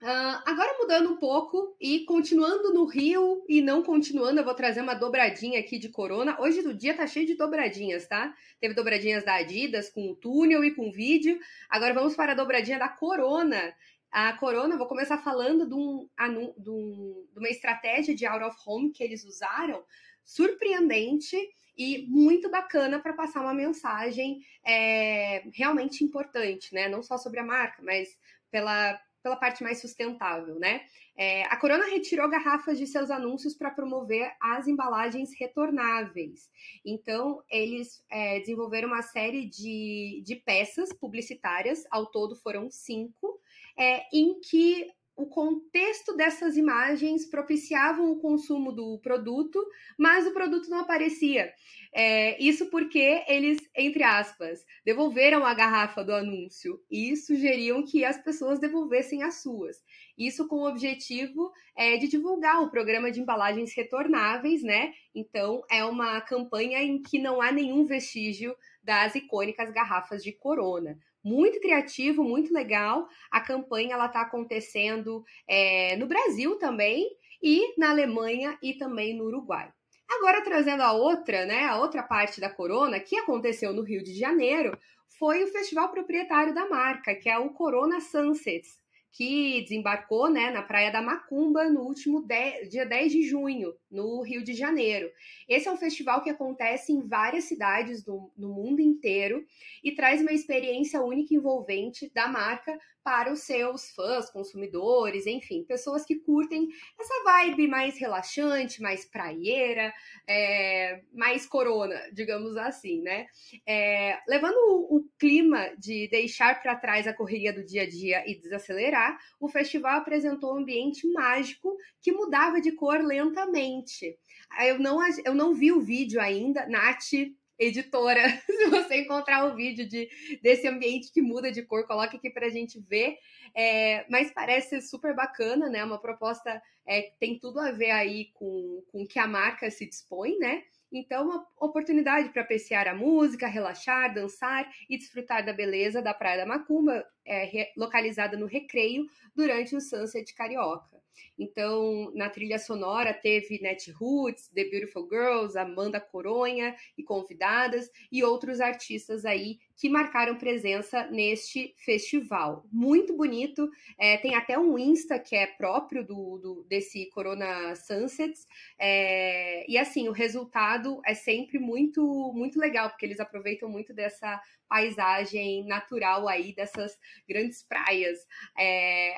Uh, 0.02 0.41
agora 0.47 0.79
mudando 0.79 1.11
um 1.11 1.17
pouco 1.19 1.76
e 1.78 2.07
continuando 2.07 2.73
no 2.73 2.87
Rio 2.87 3.45
e 3.47 3.61
não 3.61 3.83
continuando, 3.83 4.40
eu 4.40 4.45
vou 4.45 4.54
trazer 4.54 4.80
uma 4.80 4.95
dobradinha 4.95 5.61
aqui 5.61 5.78
de 5.78 5.90
Corona. 5.90 6.40
Hoje 6.40 6.62
do 6.62 6.73
dia 6.73 6.97
tá 6.97 7.07
cheio 7.07 7.26
de 7.26 7.35
dobradinhas, 7.35 8.07
tá? 8.07 8.35
Teve 8.59 8.73
dobradinhas 8.73 9.26
da 9.26 9.35
Adidas 9.35 9.90
com 9.90 10.11
o 10.11 10.16
túnel 10.16 10.64
e 10.64 10.75
com 10.75 10.90
vídeo. 10.90 11.38
Agora 11.69 11.92
vamos 11.92 12.16
para 12.16 12.33
a 12.33 12.35
dobradinha 12.35 12.78
da 12.78 12.88
Corona. 12.88 13.75
A 14.11 14.33
Corona, 14.38 14.78
vou 14.78 14.87
começar 14.87 15.19
falando 15.19 15.69
de, 15.69 15.75
um, 15.75 16.09
de, 16.57 16.71
um, 16.71 17.26
de 17.35 17.38
uma 17.38 17.50
estratégia 17.50 18.14
de 18.14 18.25
out 18.25 18.42
of 18.42 18.57
home 18.66 18.92
que 18.92 19.04
eles 19.04 19.23
usaram, 19.26 19.85
surpreendente 20.25 21.37
e 21.76 22.07
muito 22.09 22.50
bacana 22.50 22.99
para 23.00 23.12
passar 23.12 23.42
uma 23.42 23.52
mensagem 23.52 24.40
é, 24.64 25.45
realmente 25.52 26.02
importante, 26.02 26.73
né? 26.73 26.88
Não 26.88 27.02
só 27.02 27.19
sobre 27.19 27.38
a 27.38 27.45
marca, 27.45 27.83
mas 27.83 28.09
pela 28.50 28.99
pela 29.23 29.37
parte 29.37 29.62
mais 29.62 29.81
sustentável, 29.81 30.59
né? 30.59 30.83
É, 31.17 31.45
a 31.45 31.57
Corona 31.57 31.87
retirou 31.87 32.29
garrafas 32.31 32.79
de 32.79 32.87
seus 32.87 33.11
anúncios 33.11 33.55
para 33.55 33.71
promover 33.71 34.33
as 34.41 34.67
embalagens 34.67 35.31
retornáveis. 35.39 36.49
Então, 36.85 37.43
eles 37.50 38.03
é, 38.11 38.39
desenvolveram 38.41 38.89
uma 38.89 39.03
série 39.03 39.47
de, 39.47 40.23
de 40.25 40.37
peças 40.37 40.93
publicitárias, 40.93 41.85
ao 41.91 42.07
todo 42.07 42.35
foram 42.37 42.71
cinco, 42.71 43.39
é, 43.77 44.05
em 44.12 44.41
que 44.41 44.91
o 45.21 45.27
contexto 45.27 46.17
dessas 46.17 46.57
imagens 46.57 47.27
propiciavam 47.27 48.11
o 48.11 48.19
consumo 48.19 48.73
do 48.73 48.99
produto, 49.00 49.62
mas 49.99 50.27
o 50.27 50.33
produto 50.33 50.71
não 50.71 50.79
aparecia. 50.79 51.53
É, 51.93 52.43
isso 52.43 52.71
porque 52.71 53.23
eles, 53.29 53.59
entre 53.77 54.03
aspas, 54.03 54.65
devolveram 54.83 55.45
a 55.45 55.53
garrafa 55.53 56.03
do 56.03 56.15
anúncio 56.15 56.81
e 56.91 57.15
sugeriam 57.17 57.85
que 57.85 58.03
as 58.03 58.17
pessoas 58.17 58.59
devolvessem 58.59 59.23
as 59.23 59.43
suas. 59.43 59.77
Isso 60.17 60.49
com 60.49 60.57
o 60.57 60.69
objetivo 60.69 61.53
é, 61.77 61.99
de 61.99 62.09
divulgar 62.09 62.62
o 62.62 62.71
programa 62.71 63.11
de 63.11 63.21
embalagens 63.21 63.75
retornáveis, 63.75 64.62
né? 64.62 64.93
Então, 65.15 65.62
é 65.71 65.85
uma 65.85 66.19
campanha 66.23 66.83
em 66.83 67.03
que 67.03 67.19
não 67.19 67.43
há 67.43 67.53
nenhum 67.53 67.85
vestígio 67.85 68.57
das 68.83 69.15
icônicas 69.15 69.71
garrafas 69.71 70.23
de 70.23 70.33
Corona. 70.33 70.99
Muito 71.23 71.61
criativo, 71.61 72.25
muito 72.25 72.53
legal. 72.53 73.07
A 73.31 73.41
campanha 73.41 73.95
ela 73.95 74.07
está 74.07 74.23
acontecendo 74.23 75.25
é, 75.47 75.97
no 75.97 76.07
Brasil 76.07 76.57
também 76.59 77.09
e 77.43 77.79
na 77.79 77.91
Alemanha 77.91 78.59
e 78.62 78.75
também 78.75 79.17
no 79.17 79.25
Uruguai. 79.25 79.71
Agora 80.09 80.43
trazendo 80.43 80.83
a 80.83 80.93
outra, 80.93 81.47
né, 81.47 81.67
a 81.67 81.79
outra 81.79 82.03
parte 82.03 82.41
da 82.41 82.50
Corona, 82.50 82.99
que 82.99 83.17
aconteceu 83.17 83.73
no 83.73 83.83
Rio 83.83 84.03
de 84.03 84.12
Janeiro, 84.15 84.77
foi 85.19 85.45
o 85.45 85.49
festival 85.49 85.91
proprietário 85.91 86.55
da 86.55 86.69
marca, 86.69 87.15
que 87.15 87.29
é 87.29 87.39
o 87.39 87.50
Corona 87.50 88.00
Sunsets, 88.00 88.81
que 89.12 89.62
desembarcou 89.62 90.31
né, 90.31 90.50
na 90.50 90.62
Praia 90.62 90.90
da 90.90 91.02
Macumba 91.02 91.64
no 91.69 91.83
último 91.83 92.25
dia 92.69 92.87
10 92.87 93.12
de 93.12 93.23
junho, 93.23 93.75
no 93.90 94.23
Rio 94.23 94.45
de 94.45 94.55
Janeiro. 94.55 95.11
Esse 95.49 95.69
é 95.69 95.73
um 95.73 95.76
festival 95.76 96.23
que 96.23 96.31
acontece 96.31 96.93
em 96.93 97.07
várias 97.07 97.45
cidades 97.45 98.05
do, 98.05 98.31
mundo 98.37 98.81
inteiro 98.81 99.45
e 99.83 99.93
traz 99.93 100.21
uma 100.21 100.33
experiência 100.33 101.02
única 101.02 101.35
e 101.35 101.37
envolvente 101.37 102.11
da 102.14 102.29
marca 102.29 102.79
para 103.02 103.33
os 103.33 103.40
seus 103.40 103.90
fãs, 103.90 104.30
consumidores, 104.30 105.26
enfim, 105.26 105.64
pessoas 105.64 106.04
que 106.04 106.16
curtem 106.16 106.69
essa 106.99 107.25
vibe 107.25 107.66
mais 107.66 107.99
relaxante, 107.99 108.83
mais 108.83 109.04
praieira, 109.04 109.92
é, 110.26 111.02
mais 111.12 111.47
corona, 111.47 111.99
digamos 112.12 112.57
assim, 112.57 113.00
né? 113.00 113.26
É, 113.66 114.19
levando 114.28 114.57
o, 114.57 114.99
o 114.99 115.09
clima 115.19 115.75
de 115.78 116.09
deixar 116.09 116.61
para 116.62 116.76
trás 116.76 117.07
a 117.07 117.14
correria 117.14 117.52
do 117.52 117.64
dia 117.64 117.83
a 117.83 117.88
dia 117.88 118.25
e 118.26 118.38
desacelerar, 118.38 119.19
o 119.38 119.49
festival 119.49 119.99
apresentou 119.99 120.54
um 120.54 120.59
ambiente 120.59 121.07
mágico 121.12 121.76
que 122.00 122.12
mudava 122.12 122.61
de 122.61 122.73
cor 122.73 123.00
lentamente. 123.02 124.19
Eu 124.66 124.78
não, 124.78 125.00
eu 125.25 125.35
não 125.35 125.54
vi 125.54 125.73
o 125.73 125.80
vídeo 125.80 126.21
ainda, 126.21 126.66
Nath 126.66 127.12
editora, 127.61 128.23
se 128.47 128.67
você 128.69 129.02
encontrar 129.02 129.45
o 129.45 129.55
vídeo 129.55 129.87
de, 129.87 130.09
desse 130.43 130.67
ambiente 130.67 131.12
que 131.12 131.21
muda 131.21 131.52
de 131.52 131.62
cor, 131.62 131.87
coloque 131.87 132.17
aqui 132.17 132.31
para 132.31 132.47
a 132.47 132.50
gente 132.50 132.81
ver. 132.81 133.19
É, 133.55 134.07
mas 134.09 134.33
parece 134.33 134.81
super 134.81 135.14
bacana, 135.14 135.69
né? 135.69 135.85
Uma 135.85 136.00
proposta 136.00 136.61
é, 136.87 137.12
tem 137.21 137.38
tudo 137.38 137.61
a 137.61 137.71
ver 137.71 137.90
aí 137.90 138.31
com, 138.35 138.83
com 138.90 139.07
que 139.07 139.19
a 139.19 139.26
marca 139.26 139.71
se 139.71 139.87
dispõe, 139.87 140.38
né? 140.38 140.62
Então, 140.93 141.25
uma 141.25 141.47
oportunidade 141.61 142.31
para 142.31 142.43
apreciar 142.43 142.88
a 142.88 142.95
música, 142.95 143.47
relaxar, 143.47 144.12
dançar 144.12 144.69
e 144.88 144.99
desfrutar 144.99 145.45
da 145.45 145.52
beleza 145.52 146.02
da 146.02 146.12
Praia 146.12 146.38
da 146.38 146.47
Macumba, 146.47 147.07
é, 147.27 147.73
localizada 147.77 148.37
no 148.37 148.47
Recreio, 148.47 149.07
durante 149.35 149.77
o 149.77 149.81
Sunset 149.81 150.35
Carioca. 150.35 151.00
Então, 151.39 152.12
na 152.15 152.29
trilha 152.29 152.59
sonora 152.59 153.15
teve 153.15 153.61
Net 153.62 153.91
Roots, 153.93 154.49
The 154.49 154.65
Beautiful 154.65 155.09
Girls, 155.09 155.59
Amanda 155.59 156.00
Coronha 156.00 156.75
e 156.97 157.03
convidadas 157.03 157.91
e 158.12 158.23
outros 158.23 158.61
artistas 158.61 159.25
aí 159.25 159.59
que 159.77 159.89
marcaram 159.89 160.37
presença 160.37 161.07
neste 161.07 161.75
festival. 161.79 162.67
Muito 162.71 163.17
bonito, 163.17 163.71
é, 163.99 164.19
tem 164.19 164.35
até 164.35 164.59
um 164.59 164.79
Insta 164.79 165.19
que 165.19 165.35
é 165.35 165.47
próprio 165.47 166.05
do, 166.07 166.39
do 166.39 166.67
desse 166.69 167.07
Corona 167.07 167.75
Sunsets. 167.75 168.47
É, 168.79 169.65
e 169.71 169.79
assim, 169.79 170.09
o 170.09 170.12
resultado 170.12 171.00
é 171.07 171.15
sempre 171.15 171.59
muito, 171.59 172.33
muito 172.35 172.59
legal, 172.59 172.91
porque 172.91 173.07
eles 173.07 173.21
aproveitam 173.21 173.69
muito 173.69 173.95
dessa 173.95 174.41
paisagem 174.71 175.67
natural 175.67 176.29
aí, 176.29 176.55
dessas 176.55 176.97
grandes 177.29 177.62
praias 177.62 178.19
é, 178.57 179.17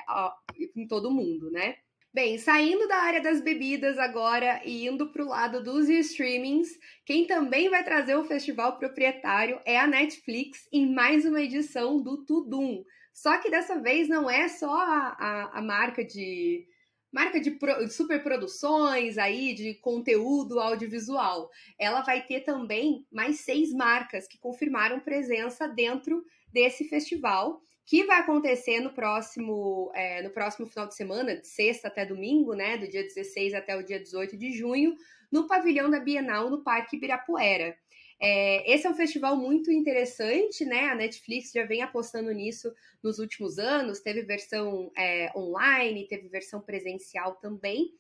em 0.75 0.87
todo 0.89 1.11
o 1.11 1.15
mundo, 1.15 1.51
né? 1.51 1.77
Bem, 2.15 2.37
saindo 2.37 2.87
da 2.89 2.97
área 2.97 3.23
das 3.23 3.41
bebidas 3.41 3.99
agora 3.99 4.61
e 4.65 4.87
indo 4.87 5.11
para 5.13 5.25
o 5.25 5.29
lado 5.29 5.63
dos 5.63 5.89
streamings, 5.89 6.69
quem 7.07 7.27
também 7.27 7.71
vai 7.71 7.83
trazer 7.83 8.17
o 8.17 8.25
festival 8.25 8.79
proprietário 8.79 9.59
é 9.65 9.79
a 9.79 9.87
Netflix 9.87 10.69
em 10.71 10.93
mais 10.93 11.25
uma 11.25 11.41
edição 11.41 12.03
do 12.03 12.25
Tudum. 12.25 12.85
Só 13.15 13.39
que 13.39 13.51
dessa 13.51 13.81
vez 13.81 14.09
não 14.09 14.29
é 14.29 14.49
só 14.49 14.75
a, 14.75 15.17
a, 15.19 15.59
a 15.59 15.63
marca 15.63 16.05
de 16.05 16.67
marca 17.13 17.39
de, 17.39 17.51
pro, 17.51 17.85
de 17.85 17.93
superproduções 17.93 19.19
aí 19.19 19.55
de 19.55 19.75
conteúdo 19.75 20.59
audiovisual. 20.59 21.51
Ela 21.79 22.01
vai 22.01 22.23
ter 22.25 22.41
também 22.41 23.07
mais 23.13 23.41
seis 23.41 23.73
marcas 23.73 24.27
que 24.27 24.39
confirmaram 24.39 24.99
presença 24.99 25.69
dentro 25.69 26.25
desse 26.53 26.89
festival 26.89 27.61
que 27.85 28.05
vai 28.05 28.21
acontecer 28.21 28.81
no 28.81 28.93
próximo, 28.93 29.91
é, 29.95 30.23
no 30.23 30.31
próximo 30.31 30.67
final 30.67 30.87
de 30.87 30.95
semana, 30.95 31.37
de 31.37 31.47
sexta 31.47 31.89
até 31.89 32.07
domingo, 32.07 32.55
né, 32.55 32.79
do 32.79 32.89
dia 32.89 33.03
16 33.03 33.55
até 33.55 33.77
o 33.77 33.83
dia 33.83 33.99
18 33.99 34.37
de 34.37 34.53
junho, 34.53 34.95
no 35.31 35.47
pavilhão 35.47 35.91
da 35.91 35.99
Bienal, 35.99 36.49
no 36.49 36.63
Parque 36.63 36.97
Ibirapuera. 36.97 37.77
É, 38.23 38.73
esse 38.73 38.87
é 38.87 38.91
um 38.91 38.95
festival 38.95 39.37
muito 39.37 39.73
interessante, 39.73 40.65
né? 40.65 40.91
A 40.91 40.95
Netflix 40.95 41.51
já 41.53 41.65
vem 41.65 41.83
apostando 41.83 42.31
nisso 42.31 42.73
nos 43.03 43.19
últimos 43.19 43.59
anos. 43.59 44.01
Teve 44.01 44.23
versão 44.23 44.93
é, 44.97 45.33
online, 45.37 46.07
teve 46.07 46.29
versão 46.29 46.61
presencial 46.61 47.35
também 47.37 47.93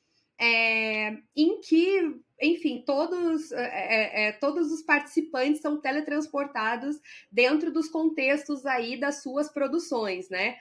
é, 0.42 1.18
em 1.36 1.60
que, 1.60 2.16
enfim, 2.40 2.82
todos, 2.84 3.52
é, 3.52 3.62
é, 3.64 4.26
é, 4.28 4.32
todos 4.32 4.72
os 4.72 4.82
participantes 4.82 5.60
são 5.60 5.80
teletransportados 5.80 6.96
dentro 7.30 7.72
dos 7.72 7.88
contextos 7.88 8.66
aí 8.66 8.98
das 8.98 9.22
suas 9.22 9.48
produções, 9.48 10.28
né? 10.28 10.56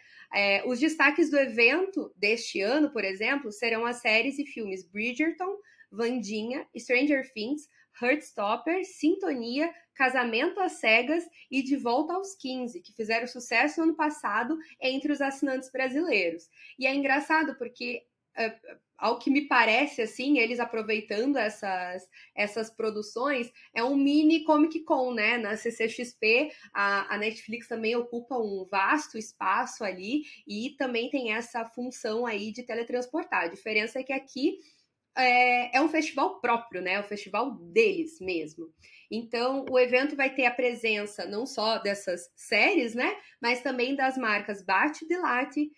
Os 0.66 0.80
destaques 0.80 1.30
do 1.30 1.38
evento 1.38 2.10
deste 2.16 2.62
ano, 2.62 2.90
por 2.90 3.04
exemplo, 3.04 3.52
serão 3.52 3.86
as 3.86 3.98
séries 3.98 4.40
e 4.40 4.46
filmes 4.46 4.82
Bridgerton, 4.82 5.58
Vandinha, 5.92 6.66
Stranger 6.78 7.30
Things, 7.34 7.68
Heartstopper, 8.02 8.84
Sintonia, 8.86 9.74
Casamento 9.94 10.60
às 10.60 10.74
Cegas 10.74 11.24
e 11.50 11.62
De 11.62 11.78
Volta 11.78 12.14
aos 12.14 12.36
15, 12.36 12.82
que 12.82 12.94
fizeram 12.94 13.28
sucesso 13.28 13.80
no 13.80 13.88
ano 13.88 13.96
passado 13.96 14.58
entre 14.82 15.12
os 15.12 15.22
assinantes 15.22 15.72
brasileiros. 15.72 16.50
E 16.80 16.88
é 16.88 16.96
engraçado 16.96 17.56
porque 17.58 18.04
é, 18.36 18.58
ao 18.98 19.18
que 19.18 19.32
me 19.32 19.48
parece, 19.48 20.04
assim, 20.04 20.38
eles 20.38 20.60
aproveitando 20.60 21.36
essas, 21.36 22.08
essas 22.36 22.70
produções, 22.70 23.52
é 23.74 23.84
um 23.84 23.96
mini 23.96 24.44
Comic 24.44 24.82
Con, 24.82 25.14
né? 25.14 25.38
Na 25.38 25.58
CCXP, 25.58 26.52
a, 26.72 27.16
a 27.16 27.18
Netflix 27.18 27.68
também 27.68 27.96
ocupa 27.96 28.38
um 28.38 28.66
vasto 28.70 29.18
espaço 29.18 29.84
ali 29.84 30.22
e 30.48 30.76
também 30.78 31.10
tem 31.10 31.34
essa 31.34 31.66
função 31.66 32.26
aí 32.26 32.52
de 32.52 32.64
teletransportar. 32.64 33.46
A 33.46 33.48
diferença 33.48 34.00
é 34.00 34.04
que 34.04 34.14
aqui 34.14 34.58
é, 35.18 35.78
é 35.78 35.82
um 35.82 35.90
festival 35.90 36.40
próprio, 36.40 36.82
né? 36.82 36.94
É 36.94 37.00
o 37.00 37.04
festival 37.04 37.52
deles 37.52 38.20
mesmo. 38.20 38.74
Então, 39.10 39.66
o 39.70 39.78
evento 39.78 40.16
vai 40.16 40.34
ter 40.34 40.46
a 40.46 40.52
presença 40.52 41.26
não 41.26 41.46
só 41.46 41.78
dessas 41.80 42.30
séries, 42.36 42.96
né? 42.96 43.16
Mas 43.42 43.62
também 43.62 43.96
das 43.96 44.18
marcas 44.18 44.64
Bate 44.64 45.06
Delate, 45.08 45.72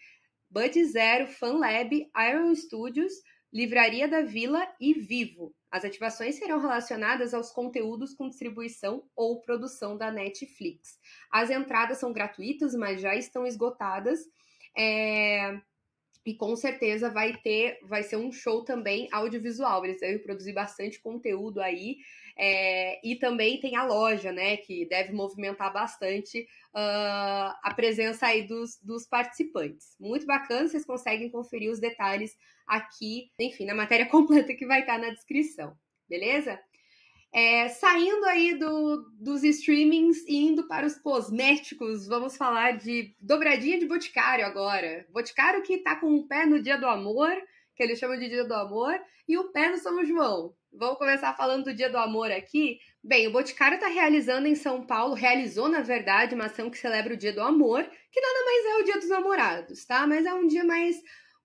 Bud 0.49 0.85
Zero, 0.85 1.27
FanLab, 1.27 2.07
Iron 2.29 2.53
Studios, 2.53 3.13
Livraria 3.51 4.07
da 4.07 4.21
Vila 4.21 4.67
e 4.79 4.93
Vivo. 4.93 5.53
As 5.71 5.83
ativações 5.83 6.35
serão 6.35 6.59
relacionadas 6.59 7.33
aos 7.33 7.51
conteúdos 7.51 8.13
com 8.13 8.29
distribuição 8.29 9.03
ou 9.15 9.41
produção 9.41 9.97
da 9.97 10.11
Netflix. 10.11 10.99
As 11.31 11.49
entradas 11.49 11.97
são 11.97 12.13
gratuitas, 12.13 12.75
mas 12.75 13.01
já 13.01 13.15
estão 13.15 13.45
esgotadas. 13.45 14.19
É... 14.77 15.59
E 16.25 16.33
com 16.35 16.55
certeza 16.55 17.09
vai 17.09 17.35
ter, 17.37 17.79
vai 17.83 18.03
ser 18.03 18.15
um 18.15 18.31
show 18.31 18.63
também 18.63 19.09
audiovisual. 19.11 19.83
Eles 19.83 19.99
devem 19.99 20.19
produzir 20.19 20.53
bastante 20.53 21.01
conteúdo 21.01 21.59
aí. 21.59 21.97
É, 22.37 22.99
e 23.07 23.15
também 23.15 23.59
tem 23.59 23.75
a 23.75 23.85
loja, 23.85 24.31
né, 24.31 24.57
que 24.57 24.87
deve 24.87 25.13
movimentar 25.13 25.71
bastante 25.71 26.41
uh, 26.73 27.53
a 27.61 27.73
presença 27.75 28.25
aí 28.27 28.47
dos, 28.47 28.79
dos 28.81 29.05
participantes. 29.05 29.95
Muito 29.99 30.25
bacana, 30.25 30.67
vocês 30.67 30.85
conseguem 30.85 31.29
conferir 31.29 31.71
os 31.71 31.79
detalhes 31.79 32.35
aqui, 32.65 33.29
enfim, 33.39 33.65
na 33.65 33.75
matéria 33.75 34.07
completa 34.09 34.53
que 34.55 34.65
vai 34.65 34.79
estar 34.79 34.97
na 34.97 35.11
descrição, 35.11 35.77
beleza? 36.09 36.59
É, 37.33 37.67
saindo 37.67 38.23
aí 38.25 38.53
do, 38.53 39.09
dos 39.19 39.43
streamings 39.43 40.23
e 40.27 40.37
indo 40.37 40.67
para 40.67 40.85
os 40.85 40.99
cosméticos, 40.99 42.05
vamos 42.05 42.37
falar 42.37 42.77
de 42.77 43.15
dobradinha 43.19 43.79
de 43.79 43.87
Boticário 43.87 44.45
agora. 44.45 45.03
Boticário 45.09 45.63
que 45.63 45.79
tá 45.79 45.95
com 45.95 46.13
o 46.13 46.27
pé 46.27 46.45
no 46.45 46.61
Dia 46.61 46.77
do 46.77 46.85
Amor, 46.85 47.35
que 47.75 47.81
eles 47.81 47.97
chamam 47.97 48.19
de 48.19 48.29
Dia 48.29 48.43
do 48.43 48.53
Amor, 48.53 48.99
e 49.27 49.35
o 49.35 49.51
pé 49.51 49.69
no 49.69 49.77
São 49.77 50.05
João. 50.05 50.53
Vamos 50.71 50.99
começar 50.99 51.35
falando 51.35 51.65
do 51.65 51.73
Dia 51.73 51.89
do 51.89 51.97
Amor 51.97 52.31
aqui. 52.31 52.77
Bem, 53.03 53.27
o 53.27 53.31
Boticário 53.31 53.75
está 53.75 53.87
realizando 53.87 54.47
em 54.47 54.55
São 54.55 54.85
Paulo, 54.85 55.15
realizou 55.15 55.67
na 55.67 55.81
verdade 55.81 56.35
uma 56.35 56.45
ação 56.45 56.69
que 56.69 56.77
celebra 56.77 57.15
o 57.15 57.17
Dia 57.17 57.33
do 57.33 57.41
Amor, 57.41 57.83
que 58.11 58.21
nada 58.21 58.45
mais 58.45 58.65
é 58.65 58.75
o 58.75 58.85
Dia 58.85 58.99
dos 58.99 59.09
Namorados, 59.09 59.85
tá? 59.85 60.05
Mas 60.05 60.27
é 60.27 60.33
um 60.35 60.45
dia 60.45 60.63
mais 60.63 60.97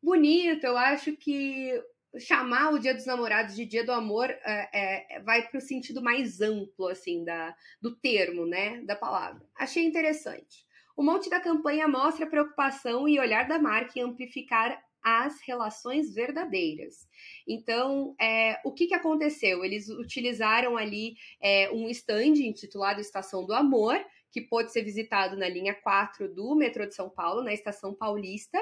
bonito. 0.03 0.65
Eu 0.65 0.77
acho 0.77 1.17
que 1.17 1.73
chamar 2.17 2.73
o 2.73 2.79
Dia 2.79 2.95
dos 2.95 3.07
Namorados 3.07 3.55
de 3.55 3.67
Dia 3.67 3.85
do 3.85 3.93
Amor 3.93 4.31
é, 4.31 5.17
é, 5.17 5.21
vai 5.21 5.47
para 5.47 5.59
o 5.59 5.61
sentido 5.61 6.03
mais 6.03 6.41
amplo, 6.41 6.89
assim, 6.89 7.25
da, 7.25 7.55
do 7.81 7.95
termo, 7.95 8.47
né? 8.47 8.81
Da 8.83 8.97
palavra. 8.97 9.47
Achei 9.57 9.85
interessante. 9.85 10.67
O 10.97 11.03
monte 11.03 11.29
da 11.31 11.41
campanha 11.41 11.87
mostra 11.87 12.27
a 12.27 12.29
preocupação 12.29 13.09
e 13.09 13.21
olhar 13.21 13.47
da 13.47 13.59
marca 13.59 13.99
em 13.99 14.03
amplificar 14.03 14.83
as 15.03 15.41
relações 15.43 16.13
verdadeiras. 16.13 17.09
Então, 17.47 18.15
é, 18.21 18.61
o 18.65 18.73
que, 18.73 18.89
que 18.89 18.95
aconteceu? 18.95 19.65
Eles 19.65 19.89
utilizaram 19.89 20.77
ali 20.77 21.15
é, 21.41 21.71
um 21.71 21.89
stand 21.89 22.39
intitulado 22.39 23.01
Estação 23.01 23.47
do 23.47 23.55
Amor, 23.55 23.99
que 24.31 24.41
pôde 24.41 24.73
ser 24.73 24.83
visitado 24.83 25.37
na 25.37 25.49
linha 25.49 25.75
4 25.75 26.33
do 26.33 26.55
metrô 26.55 26.87
de 26.87 26.95
São 26.95 27.09
Paulo, 27.09 27.43
na 27.43 27.53
Estação 27.53 27.95
Paulista. 27.95 28.59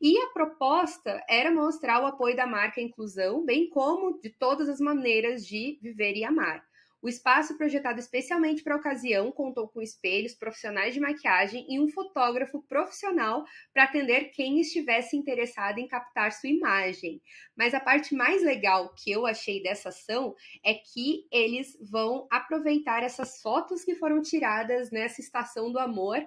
E 0.00 0.18
a 0.18 0.28
proposta 0.28 1.22
era 1.28 1.50
mostrar 1.50 2.02
o 2.02 2.06
apoio 2.06 2.36
da 2.36 2.46
marca 2.46 2.80
à 2.80 2.84
inclusão, 2.84 3.44
bem 3.44 3.68
como 3.68 4.20
de 4.20 4.30
todas 4.30 4.68
as 4.68 4.80
maneiras 4.80 5.46
de 5.46 5.78
viver 5.80 6.16
e 6.16 6.24
amar. 6.24 6.64
O 7.04 7.08
espaço, 7.08 7.58
projetado 7.58 8.00
especialmente 8.00 8.62
para 8.62 8.76
a 8.76 8.78
ocasião, 8.78 9.30
contou 9.30 9.68
com 9.68 9.82
espelhos, 9.82 10.32
profissionais 10.32 10.94
de 10.94 11.00
maquiagem 11.00 11.66
e 11.68 11.78
um 11.78 11.86
fotógrafo 11.86 12.62
profissional 12.62 13.44
para 13.74 13.84
atender 13.84 14.30
quem 14.30 14.58
estivesse 14.58 15.14
interessado 15.14 15.76
em 15.76 15.86
captar 15.86 16.32
sua 16.32 16.48
imagem. 16.48 17.20
Mas 17.54 17.74
a 17.74 17.80
parte 17.80 18.14
mais 18.14 18.42
legal 18.42 18.94
que 18.94 19.10
eu 19.10 19.26
achei 19.26 19.62
dessa 19.62 19.90
ação 19.90 20.34
é 20.64 20.72
que 20.72 21.26
eles 21.30 21.76
vão 21.90 22.26
aproveitar 22.30 23.02
essas 23.02 23.38
fotos 23.42 23.84
que 23.84 23.94
foram 23.96 24.22
tiradas 24.22 24.90
nessa 24.90 25.20
estação 25.20 25.70
do 25.70 25.78
amor 25.78 26.26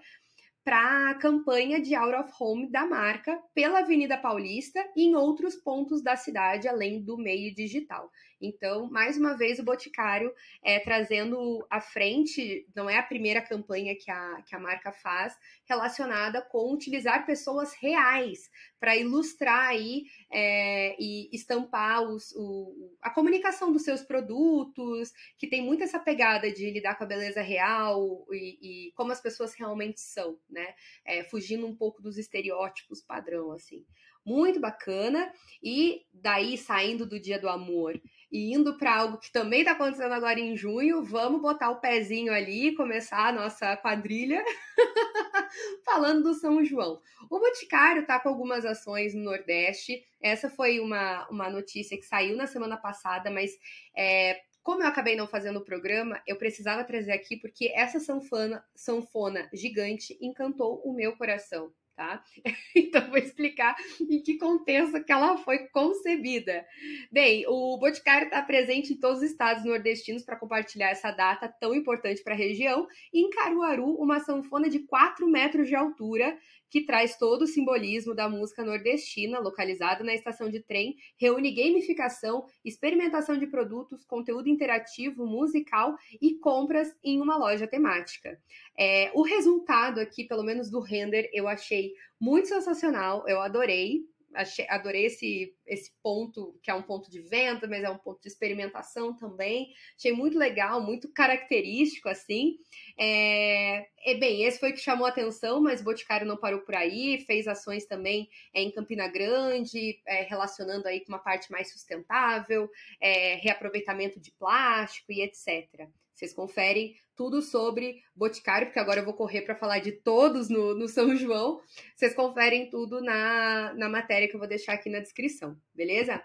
para 0.68 1.12
a 1.12 1.16
campanha 1.16 1.82
de 1.82 1.96
Out 1.96 2.14
of 2.14 2.34
Home 2.40 2.70
da 2.70 2.86
marca 2.86 3.42
pela 3.56 3.80
Avenida 3.80 4.18
Paulista 4.18 4.86
e 4.98 5.06
em 5.06 5.16
outros 5.16 5.56
pontos 5.56 6.04
da 6.04 6.18
cidade, 6.18 6.68
além 6.68 7.02
do 7.02 7.18
meio 7.18 7.56
digital. 7.56 8.12
Então, 8.40 8.90
mais 8.90 9.18
uma 9.18 9.36
vez, 9.36 9.60
o 9.60 9.64
Boticário 9.64 10.34
é, 10.64 10.80
trazendo 10.80 11.66
à 11.70 11.82
frente, 11.82 12.68
não 12.76 12.90
é 12.90 12.98
a 12.98 13.04
primeira 13.04 13.42
campanha 13.42 13.96
que 13.96 14.12
a, 14.12 14.42
que 14.44 14.56
a 14.56 14.60
marca 14.60 14.92
faz, 14.92 15.36
relacionada 15.66 16.42
com 16.42 16.74
utilizar 16.74 17.26
pessoas 17.26 17.74
reais 17.74 18.50
para 18.80 18.96
ilustrar 18.96 19.70
aí 19.70 20.04
é, 20.32 20.96
e 21.00 21.30
estampar 21.34 22.04
os, 22.04 22.32
o, 22.36 22.96
a 23.02 23.10
comunicação 23.10 23.72
dos 23.72 23.84
seus 23.84 24.02
produtos, 24.04 25.12
que 25.38 25.48
tem 25.48 25.62
muito 25.62 25.84
essa 25.84 26.00
pegada 26.00 26.52
de 26.52 26.70
lidar 26.70 26.96
com 26.96 27.04
a 27.04 27.08
beleza 27.08 27.42
real 27.42 28.26
e, 28.32 28.88
e 28.88 28.92
como 28.94 29.12
as 29.12 29.22
pessoas 29.22 29.56
realmente 29.56 30.00
são, 30.00 30.40
né? 30.50 30.76
É, 31.04 31.24
fugindo 31.24 31.66
um 31.66 31.76
pouco 31.76 32.02
dos 32.02 32.18
estereótipos 32.18 33.02
padrão, 33.02 33.52
assim. 33.52 33.86
Muito 34.28 34.60
bacana. 34.60 35.32
E 35.64 36.02
daí, 36.14 36.58
saindo 36.58 37.06
do 37.06 37.18
Dia 37.18 37.40
do 37.40 37.48
Amor 37.48 37.98
e 38.30 38.54
indo 38.54 38.78
para 38.78 38.94
algo 38.94 39.18
que 39.18 39.32
também 39.32 39.62
está 39.62 39.72
acontecendo 39.72 40.12
agora 40.12 40.38
em 40.38 40.58
junho, 40.58 41.02
vamos 41.02 41.42
botar 41.42 41.70
o 41.70 41.80
pezinho 41.80 42.34
ali 42.34 42.68
e 42.68 42.76
começar 42.76 43.30
a 43.30 43.32
nossa 43.32 43.78
quadrilha 43.78 44.44
falando 45.86 46.24
do 46.24 46.34
São 46.34 46.62
João. 46.62 47.00
O 47.30 47.40
Boticário 47.40 48.02
está 48.02 48.20
com 48.20 48.28
algumas 48.28 48.66
ações 48.66 49.16
no 49.16 49.24
Nordeste. 49.24 50.04
Essa 50.22 50.50
foi 50.50 50.82
uma, 50.82 51.26
uma 51.30 51.50
notícia 51.50 51.98
que 51.98 52.04
saiu 52.04 52.36
na 52.36 52.48
semana 52.48 52.76
passada, 52.76 53.32
mas 53.32 53.52
é, 53.96 54.42
como 54.62 54.84
eu 54.84 54.88
acabei 54.88 55.16
não 55.16 55.26
fazendo 55.26 55.60
o 55.60 55.64
programa, 55.64 56.22
eu 56.28 56.36
precisava 56.36 56.84
trazer 56.84 57.14
aqui 57.14 57.38
porque 57.38 57.72
essa 57.74 57.98
sanfona, 58.02 58.62
sanfona 58.76 59.50
gigante 59.54 60.18
encantou 60.22 60.82
o 60.84 60.94
meu 60.94 61.16
coração 61.16 61.72
tá? 61.98 62.24
Então 62.76 63.10
vou 63.10 63.18
explicar 63.18 63.76
em 64.00 64.22
que 64.22 64.38
contexto 64.38 65.04
que 65.04 65.12
ela 65.12 65.38
foi 65.38 65.68
concebida. 65.70 66.66
Bem, 67.12 67.44
o 67.48 67.78
Boticário 67.78 68.26
está 68.26 68.42
presente 68.42 68.94
em 68.94 69.00
todos 69.00 69.18
os 69.18 69.32
estados 69.32 69.66
nordestinos 69.66 70.24
para 70.24 70.38
compartilhar 70.38 70.90
essa 70.90 71.12
data 71.12 71.50
tão 71.60 71.74
importante 71.74 72.24
para 72.24 72.34
a 72.34 72.38
região. 72.38 72.88
E 73.12 73.20
em 73.20 73.30
Caruaru, 73.32 73.96
uma 73.96 74.20
sanfona 74.20 74.70
de 74.70 74.80
4 74.80 75.28
metros 75.28 75.68
de 75.68 75.76
altura 75.76 76.38
que 76.70 76.86
traz 76.86 77.18
todo 77.18 77.44
o 77.44 77.48
simbolismo 77.48 78.14
da 78.14 78.30
música 78.30 78.64
nordestina, 78.64 79.40
localizada 79.40 80.04
na 80.04 80.14
estação 80.14 80.50
de 80.50 80.60
trem, 80.60 80.96
reúne 81.18 81.54
gamificação, 81.54 82.46
experimentação 82.64 83.38
de 83.38 83.48
produtos, 83.48 84.04
conteúdo 84.06 84.50
interativo, 84.50 85.26
musical 85.26 85.96
e 86.22 86.36
compras 86.36 86.96
em 87.04 87.22
uma 87.22 87.38
loja 87.38 87.68
temática. 87.68 88.40
É, 88.78 89.12
o 89.14 89.22
resultado 89.22 90.00
aqui, 90.00 90.24
pelo 90.24 90.44
menos 90.44 90.70
do 90.70 90.80
render, 90.80 91.30
eu 91.34 91.48
achei 91.48 91.94
muito 92.20 92.48
sensacional, 92.48 93.24
eu 93.28 93.40
adorei 93.42 94.06
achei, 94.38 94.66
adorei 94.70 95.06
esse, 95.06 95.56
esse 95.66 95.92
ponto, 96.02 96.58
que 96.62 96.70
é 96.70 96.74
um 96.74 96.82
ponto 96.82 97.10
de 97.10 97.20
venda, 97.20 97.68
mas 97.68 97.84
é 97.84 97.90
um 97.90 97.98
ponto 97.98 98.22
de 98.22 98.28
experimentação 98.28 99.16
também. 99.16 99.74
Achei 99.98 100.12
muito 100.12 100.38
legal, 100.38 100.82
muito 100.82 101.12
característico, 101.12 102.08
assim. 102.08 102.58
É, 102.98 103.88
é 104.06 104.16
bem, 104.16 104.44
esse 104.44 104.60
foi 104.60 104.72
o 104.72 104.74
que 104.74 104.80
chamou 104.80 105.06
a 105.06 105.10
atenção, 105.10 105.60
mas 105.60 105.82
o 105.82 105.84
Boticário 105.84 106.28
não 106.28 106.38
parou 106.38 106.62
por 106.62 106.76
aí, 106.76 107.24
fez 107.26 107.48
ações 107.48 107.86
também 107.86 108.30
é, 108.54 108.62
em 108.62 108.72
Campina 108.72 109.08
Grande, 109.08 110.00
é, 110.06 110.22
relacionando 110.22 110.88
aí 110.88 111.02
com 111.02 111.12
uma 111.12 111.20
parte 111.20 111.52
mais 111.52 111.72
sustentável, 111.72 112.70
é, 113.02 113.36
reaproveitamento 113.36 114.20
de 114.20 114.32
plástico 114.32 115.12
e 115.12 115.22
etc. 115.22 115.90
Vocês 116.14 116.34
conferem 116.34 116.96
tudo 117.18 117.42
sobre 117.42 118.04
Boticário, 118.16 118.68
porque 118.68 118.80
agora 118.80 119.02
eu 119.02 119.06
vou 119.06 119.16
correr 119.16 119.42
para 119.42 119.56
falar 119.56 119.80
de 119.80 119.92
todos 119.92 120.48
no, 120.48 120.76
no, 120.76 120.88
São 120.88 121.16
João. 121.18 121.60
Vocês 121.96 122.14
conferem 122.14 122.70
tudo 122.70 123.02
na, 123.02 123.74
na 123.74 123.90
matéria 123.90 124.30
que 124.30 124.36
eu 124.36 124.40
vou 124.40 124.48
deixar 124.48 124.74
aqui 124.74 124.90
na 124.90 125.00
descrição, 125.00 125.60
beleza? 125.74 126.24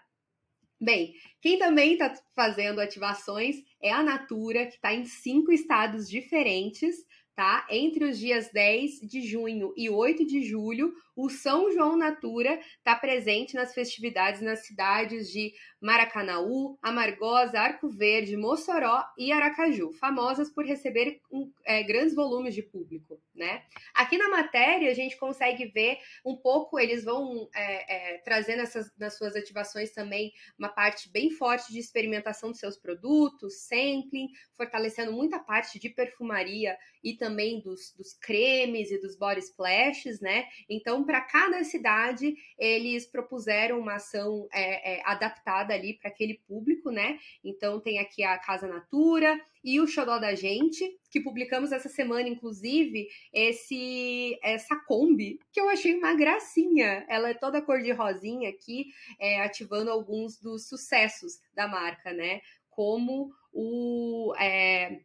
Bem, 0.78 1.14
quem 1.40 1.58
também 1.58 1.92
está 1.92 2.12
fazendo 2.34 2.80
ativações 2.80 3.56
é 3.80 3.90
a 3.90 4.02
Natura, 4.02 4.66
que 4.66 4.74
está 4.74 4.92
em 4.92 5.04
cinco 5.04 5.52
estados 5.52 6.08
diferentes 6.08 6.96
tá? 7.42 7.66
Entre 7.68 8.04
os 8.04 8.20
dias 8.20 8.52
10 8.52 9.00
de 9.00 9.20
junho 9.20 9.74
e 9.76 9.90
8 9.90 10.24
de 10.24 10.44
julho, 10.44 10.94
o 11.16 11.28
São 11.28 11.72
João 11.72 11.96
Natura 11.96 12.60
está 12.78 12.94
presente 12.94 13.54
nas 13.54 13.74
festividades 13.74 14.40
nas 14.40 14.64
cidades 14.64 15.28
de 15.28 15.52
Maracanaú, 15.80 16.78
Amargosa, 16.80 17.58
Arco 17.58 17.88
Verde, 17.88 18.36
Mossoró 18.36 19.04
e 19.18 19.32
Aracaju, 19.32 19.92
famosas 19.94 20.50
por 20.50 20.64
receber 20.64 21.20
um, 21.30 21.52
é, 21.64 21.82
grandes 21.82 22.14
volumes 22.14 22.54
de 22.54 22.62
público, 22.62 23.20
né? 23.34 23.64
Aqui 23.92 24.16
na 24.16 24.28
matéria 24.28 24.88
a 24.88 24.94
gente 24.94 25.16
consegue 25.16 25.66
ver 25.66 25.98
um 26.24 26.36
pouco, 26.36 26.78
eles 26.78 27.02
vão 27.04 27.48
é, 27.54 28.14
é, 28.14 28.18
trazendo 28.18 28.62
essas, 28.62 28.96
nas 28.96 29.18
suas 29.18 29.34
ativações 29.34 29.90
também 29.90 30.32
uma 30.56 30.68
parte 30.68 31.10
bem 31.10 31.30
forte 31.30 31.72
de 31.72 31.80
experimentação 31.80 32.50
dos 32.50 32.60
seus 32.60 32.78
produtos, 32.78 33.62
sampling, 33.66 34.28
fortalecendo 34.56 35.12
muita 35.12 35.40
parte 35.40 35.80
de 35.80 35.90
perfumaria 35.90 36.78
e 37.02 37.14
também 37.14 37.31
dos, 37.62 37.92
dos 37.96 38.14
cremes 38.14 38.90
e 38.90 39.00
dos 39.00 39.16
body 39.16 39.40
splashes, 39.40 40.20
né? 40.20 40.46
Então, 40.68 41.04
para 41.04 41.20
cada 41.20 41.62
cidade, 41.64 42.34
eles 42.58 43.06
propuseram 43.06 43.78
uma 43.78 43.94
ação 43.94 44.48
é, 44.52 44.94
é, 44.94 45.02
adaptada 45.04 45.74
ali 45.74 45.94
para 45.94 46.10
aquele 46.10 46.40
público, 46.46 46.90
né? 46.90 47.18
Então, 47.44 47.80
tem 47.80 47.98
aqui 47.98 48.22
a 48.22 48.38
Casa 48.38 48.66
Natura 48.66 49.40
e 49.64 49.80
o 49.80 49.86
Xodó 49.86 50.18
da 50.18 50.34
Gente, 50.34 50.98
que 51.10 51.20
publicamos 51.20 51.72
essa 51.72 51.88
semana, 51.88 52.28
inclusive, 52.28 53.08
esse 53.32 54.38
essa 54.42 54.76
Kombi, 54.86 55.38
que 55.52 55.60
eu 55.60 55.68
achei 55.68 55.94
uma 55.94 56.14
gracinha. 56.14 57.04
Ela 57.08 57.30
é 57.30 57.34
toda 57.34 57.62
cor 57.62 57.80
de 57.80 57.92
rosinha 57.92 58.50
aqui, 58.50 58.86
é, 59.20 59.42
ativando 59.42 59.90
alguns 59.90 60.38
dos 60.40 60.68
sucessos 60.68 61.40
da 61.54 61.68
marca, 61.68 62.12
né? 62.12 62.40
Como 62.70 63.30
o. 63.52 64.34
É, 64.38 65.00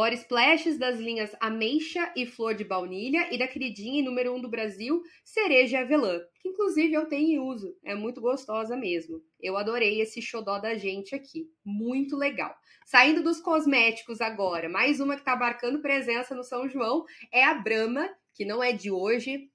Body 0.00 0.16
Splashes 0.16 0.78
das 0.78 0.98
linhas 0.98 1.36
Ameixa 1.38 2.10
e 2.16 2.24
Flor 2.24 2.54
de 2.54 2.64
Baunilha 2.64 3.28
e 3.30 3.36
da 3.36 3.46
queridinha 3.46 4.00
e 4.00 4.02
número 4.02 4.32
1 4.32 4.36
um 4.36 4.40
do 4.40 4.48
Brasil, 4.48 5.02
Cereja 5.22 5.80
Avelã, 5.80 6.18
que 6.40 6.48
inclusive 6.48 6.94
eu 6.94 7.04
tenho 7.04 7.28
em 7.28 7.38
uso, 7.38 7.76
é 7.84 7.94
muito 7.94 8.18
gostosa 8.18 8.74
mesmo. 8.78 9.22
Eu 9.38 9.58
adorei 9.58 10.00
esse 10.00 10.22
xodó 10.22 10.58
da 10.58 10.74
gente 10.74 11.14
aqui, 11.14 11.50
muito 11.62 12.16
legal. 12.16 12.56
Saindo 12.86 13.22
dos 13.22 13.42
cosméticos 13.42 14.22
agora, 14.22 14.70
mais 14.70 15.00
uma 15.00 15.16
que 15.16 15.20
está 15.20 15.36
marcando 15.36 15.82
presença 15.82 16.34
no 16.34 16.44
São 16.44 16.66
João 16.66 17.04
é 17.30 17.44
a 17.44 17.52
Brahma, 17.52 18.08
que 18.32 18.46
não 18.46 18.62
é 18.62 18.72
de 18.72 18.90
hoje, 18.90 19.50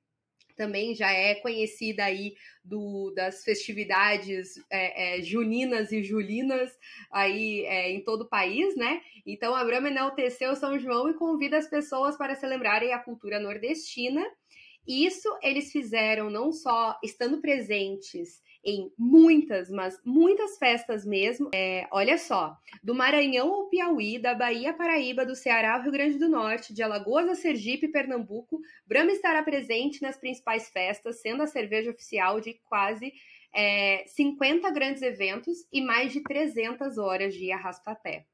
também 0.56 0.96
já 0.96 1.12
é 1.12 1.36
conhecida 1.36 2.06
aí 2.06 2.36
do, 2.63 3.12
das 3.15 3.44
festividades 3.44 4.56
é, 4.70 5.20
é, 5.20 5.22
juninas 5.22 5.91
e 5.91 6.04
julinas 6.04 6.72
aí 7.12 7.65
é, 7.65 7.91
em 7.91 8.04
todo 8.04 8.22
o 8.22 8.30
país, 8.30 8.76
né? 8.76 9.02
Então 9.26 9.56
a 9.56 9.63
Brahma 9.63 9.89
enalteceu 9.89 10.56
São 10.56 10.80
João 10.80 11.10
e 11.10 11.13
convida 11.13 11.58
as 11.58 11.70
pessoas 11.70 12.18
para 12.18 12.36
celebrarem 12.36 12.94
a 12.94 13.00
cultura 13.00 13.39
nordestina. 13.39 14.26
Isso 14.88 15.28
eles 15.41 15.72
fizeram 15.72 16.30
não 16.30 16.52
só 16.52 16.98
estando 17.04 17.41
presentes 17.41 18.44
em 18.65 18.91
muitas, 18.97 19.69
mas 19.69 20.01
muitas 20.04 20.58
festas 20.58 21.06
mesmo. 21.06 21.51
É, 21.54 21.88
olha 21.91 22.17
só, 22.17 22.58
do 22.84 22.95
Maranhão 22.95 23.54
ao 23.54 23.69
Piauí, 23.69 24.17
da 24.17 24.34
Bahia 24.34 24.73
Paraíba, 24.73 25.25
do 25.25 25.36
Ceará 25.36 25.75
ao 25.75 25.82
Rio 25.84 25.91
Grande 25.91 26.17
do 26.17 26.28
Norte, 26.28 26.73
de 26.73 26.82
Alagoas 26.82 27.30
a 27.30 27.36
Sergipe 27.36 27.86
e 27.86 27.91
Pernambuco, 27.91 28.60
Brahma 28.86 29.12
estará 29.12 29.43
presente 29.43 30.01
nas 30.01 30.17
principais 30.17 30.69
festas, 30.69 31.21
sendo 31.21 31.43
a 31.43 31.47
cerveja 31.47 31.91
oficial 31.91 32.41
de 32.41 32.56
quase 32.65 33.13
é, 33.54 34.04
50 34.08 34.69
grandes 34.71 35.01
eventos 35.01 35.60
e 35.71 35.82
mais 35.82 36.12
de 36.12 36.21
300 36.21 36.97
horas 36.97 37.34
de 37.34 37.51
arrasto-pé. 37.51 38.25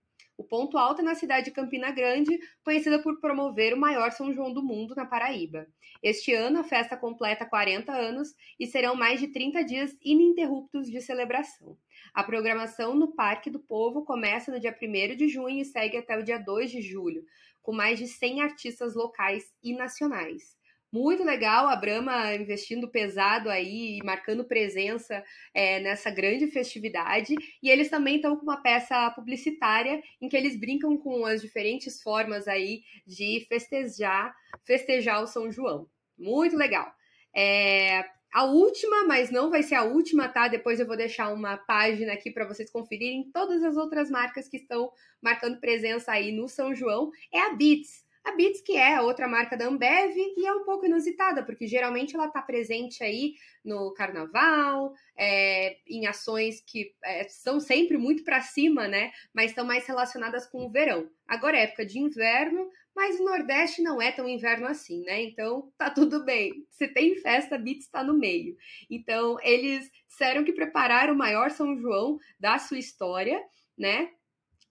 O 0.41 0.43
ponto 0.43 0.75
alto 0.75 1.01
é 1.01 1.04
na 1.04 1.13
cidade 1.13 1.45
de 1.45 1.51
Campina 1.51 1.91
Grande, 1.91 2.39
conhecida 2.63 2.97
por 2.97 3.19
promover 3.19 3.75
o 3.75 3.80
maior 3.80 4.12
São 4.12 4.34
João 4.34 4.51
do 4.51 4.63
mundo 4.63 4.95
na 4.95 5.06
Paraíba. 5.06 5.67
Este 6.01 6.34
ano, 6.34 6.62
a 6.62 6.63
festa 6.63 6.97
completa 6.97 7.45
40 7.45 7.93
anos 7.93 8.34
e 8.60 8.65
serão 8.65 8.95
mais 8.95 9.19
de 9.19 9.27
30 9.27 9.63
dias 9.63 9.95
ininterruptos 10.04 10.89
de 10.89 10.99
celebração. 10.99 11.77
A 12.12 12.23
programação 12.23 12.95
no 12.95 13.13
Parque 13.13 13.51
do 13.51 13.60
Povo 13.60 14.04
começa 14.04 14.51
no 14.51 14.60
dia 14.60 14.75
1 14.75 15.15
de 15.15 15.27
junho 15.27 15.62
e 15.62 15.65
segue 15.65 15.97
até 15.97 16.17
o 16.17 16.23
dia 16.23 16.39
2 16.39 16.71
de 16.71 16.82
julho, 16.82 17.23
com 17.62 17.71
mais 17.71 17.99
de 17.99 18.08
100 18.08 18.41
artistas 18.41 18.95
locais 18.95 19.54
e 19.63 19.75
nacionais. 19.75 20.58
Muito 20.91 21.23
legal 21.23 21.69
a 21.69 21.75
Brahma 21.75 22.36
investindo 22.36 22.89
pesado 22.89 23.49
aí 23.49 23.97
e 23.97 24.04
marcando 24.04 24.43
presença 24.43 25.23
é, 25.54 25.80
nessa 25.80 26.12
grande 26.12 26.47
festividade. 26.47 27.34
E 27.63 27.69
eles 27.69 27.89
também 27.89 28.17
estão 28.17 28.36
com 28.36 28.43
uma 28.43 28.62
peça 28.62 29.10
publicitária 29.12 30.04
em 30.21 30.27
que 30.27 30.36
eles 30.36 30.60
brincam 30.60 30.97
com 30.97 31.25
as 31.25 31.41
diferentes 31.41 32.01
formas 32.01 32.45
aí 32.45 32.84
de 33.08 33.45
festejar, 33.47 34.36
festejar 34.65 35.23
o 35.23 35.27
São 35.27 35.49
João. 35.49 35.88
Muito 36.17 36.58
legal. 36.58 36.93
É, 37.34 38.04
a 38.34 38.43
última, 38.45 39.06
mas 39.06 39.30
não 39.30 39.49
vai 39.49 39.63
ser 39.63 39.75
a 39.75 39.84
última, 39.84 40.30
tá? 40.30 40.47
Depois 40.47 40.80
eu 40.80 40.88
vou 40.88 40.95
deixar 40.95 41.34
uma 41.34 41.58
página 41.58 42.13
aqui 42.13 42.32
para 42.32 42.47
vocês 42.47 42.69
conferirem 42.69 43.30
todas 43.34 43.63
as 43.63 43.77
outras 43.77 44.10
marcas 44.10 44.47
que 44.47 44.58
estão 44.58 44.91
marcando 45.21 45.60
presença 45.60 46.12
aí 46.12 46.32
no 46.32 46.47
São 46.47 46.73
João. 46.73 47.12
É 47.34 47.39
a 47.39 47.54
Beats. 47.54 48.04
A 48.24 48.34
Beats, 48.34 48.62
que 48.62 48.78
é 48.78 49.02
outra 49.02 49.28
marca 49.28 49.58
da 49.58 49.66
Ambev, 49.66 50.16
e 50.16 50.46
é 50.46 50.54
um 50.54 50.64
pouco 50.64 50.86
inusitada, 50.86 51.44
porque 51.44 51.66
geralmente 51.66 52.16
ela 52.16 52.28
está 52.28 52.40
presente 52.42 53.04
aí 53.04 53.34
no 53.66 53.92
carnaval, 53.94 54.94
é, 55.18 55.78
em 55.88 56.06
ações 56.06 56.62
que 56.62 56.94
é, 57.04 57.28
são 57.28 57.60
sempre 57.60 57.98
muito 57.98 58.24
para 58.24 58.42
cima, 58.42 58.88
né? 58.88 59.12
Mas 59.34 59.52
estão 59.52 59.66
mais 59.66 59.88
relacionadas 59.88 60.46
com 60.46 60.66
o 60.66 60.72
verão. 60.72 61.10
Agora 61.28 61.58
é 61.58 61.64
época 61.64 61.84
de 61.84 61.98
inverno, 61.98 62.70
mas 62.96 63.20
o 63.20 63.24
Nordeste 63.24 63.82
não 63.82 64.00
é 64.00 64.12
tão 64.12 64.28
inverno 64.28 64.68
assim, 64.68 65.02
né? 65.04 65.24
Então 65.24 65.72
tá 65.76 65.90
tudo 65.90 66.24
bem. 66.24 66.66
Se 66.70 66.88
tem 66.88 67.16
festa, 67.16 67.56
a 67.56 67.58
Beats 67.58 67.86
está 67.86 68.04
no 68.04 68.14
meio. 68.14 68.56
Então 68.90 69.38
eles 69.42 69.90
disseram 70.08 70.44
que 70.44 70.54
prepararam 70.54 71.14
o 71.16 71.18
maior 71.18 71.50
São 71.50 71.76
João 71.76 72.20
da 72.40 72.60
sua 72.60 72.78
história, 72.78 73.42
né? 73.76 74.12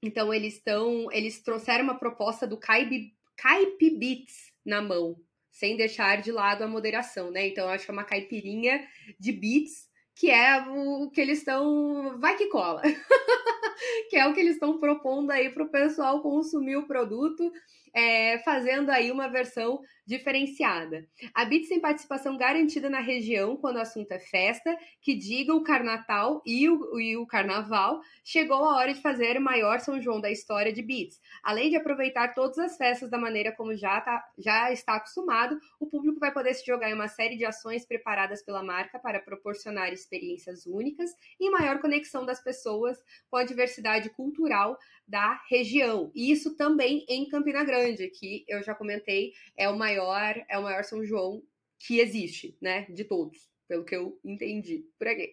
Então 0.03 0.33
eles 0.33 0.55
estão, 0.55 1.11
eles 1.13 1.43
trouxeram 1.43 1.85
uma 1.85 1.99
proposta 1.99 2.47
do 2.47 2.57
Caibe 2.57 3.13
caipibits 3.40 4.53
na 4.64 4.83
mão, 4.83 5.16
sem 5.50 5.76
deixar 5.76 6.20
de 6.20 6.31
lado 6.31 6.62
a 6.62 6.68
moderação, 6.68 7.31
né? 7.31 7.48
Então, 7.48 7.68
acho 7.68 7.85
que 7.87 7.90
é 7.90 7.94
uma 7.94 8.05
caipirinha 8.05 8.87
de 9.18 9.33
bits, 9.33 9.88
que 10.14 10.31
é 10.31 10.62
o 10.68 11.11
que 11.11 11.20
eles 11.20 11.38
estão. 11.38 12.18
Vai 12.20 12.37
que 12.37 12.46
cola! 12.46 12.83
que 14.11 14.16
é 14.16 14.26
o 14.26 14.35
que 14.35 14.40
eles 14.40 14.55
estão 14.55 14.79
propondo 14.79 15.31
aí 15.31 15.48
para 15.48 15.64
o 15.64 15.70
pessoal 15.70 16.20
consumir 16.20 16.76
o 16.76 16.87
produto 16.87 17.50
é, 17.94 18.38
fazendo 18.40 18.90
aí 18.90 19.11
uma 19.11 19.29
versão 19.29 19.81
diferenciada. 20.11 21.07
A 21.33 21.44
Bits 21.44 21.68
tem 21.68 21.81
participação 21.81 22.37
garantida 22.37 22.90
na 22.90 23.00
região 23.00 23.57
quando 23.57 23.76
o 23.76 23.81
assunto 23.81 24.11
é 24.11 24.18
festa, 24.18 24.76
que 25.00 25.14
diga 25.14 25.55
o 25.55 25.62
Carnatal 25.62 26.42
e 26.44 26.68
o, 26.68 26.98
e 26.98 27.16
o 27.16 27.24
Carnaval, 27.26 28.00
chegou 28.24 28.57
a 28.57 28.76
hora 28.76 28.92
de 28.92 29.00
fazer 29.00 29.37
o 29.37 29.40
maior 29.40 29.79
São 29.79 30.00
João 30.00 30.20
da 30.20 30.31
história 30.31 30.72
de 30.72 30.83
Bits. 30.83 31.20
Além 31.44 31.70
de 31.70 31.76
aproveitar 31.76 32.35
todas 32.35 32.59
as 32.59 32.76
festas 32.76 33.09
da 33.09 33.18
maneira 33.18 33.53
como 33.53 33.74
já, 33.76 34.00
tá, 34.00 34.24
já 34.37 34.72
está 34.72 34.96
acostumado, 34.96 35.57
o 35.79 35.87
público 35.87 36.18
vai 36.18 36.33
poder 36.33 36.55
se 36.55 36.66
jogar 36.66 36.90
em 36.90 36.94
uma 36.94 37.09
série 37.09 37.37
de 37.37 37.44
ações 37.44 37.87
preparadas 37.87 38.42
pela 38.42 38.64
marca 38.64 38.98
para 38.98 39.20
proporcionar 39.20 39.92
experiências 39.92 40.66
únicas 40.66 41.11
e 41.38 41.50
maior 41.50 41.81
conexão 41.81 42.26
das 42.26 42.42
pessoas 42.42 42.98
com 43.31 43.37
a 43.37 43.44
diversidade 43.44 44.11
cultural 44.11 44.76
da 45.07 45.40
região. 45.48 46.11
E 46.14 46.31
isso 46.31 46.57
também 46.57 47.05
em 47.09 47.29
Campina 47.29 47.64
Grande, 47.64 47.80
que 48.12 48.45
eu 48.49 48.62
já 48.62 48.75
comentei, 48.75 49.33
é 49.57 49.69
o 49.69 49.77
maior, 49.77 50.43
é 50.49 50.59
o 50.59 50.62
maior 50.62 50.85
São 50.85 51.05
João 51.05 51.43
que 51.79 51.99
existe, 51.99 52.57
né, 52.61 52.87
de 52.90 53.05
todos, 53.05 53.49
pelo 53.66 53.85
que 53.85 53.97
eu 53.97 54.19
entendi 54.25 54.85
por 54.99 55.09
aqui. 55.09 55.33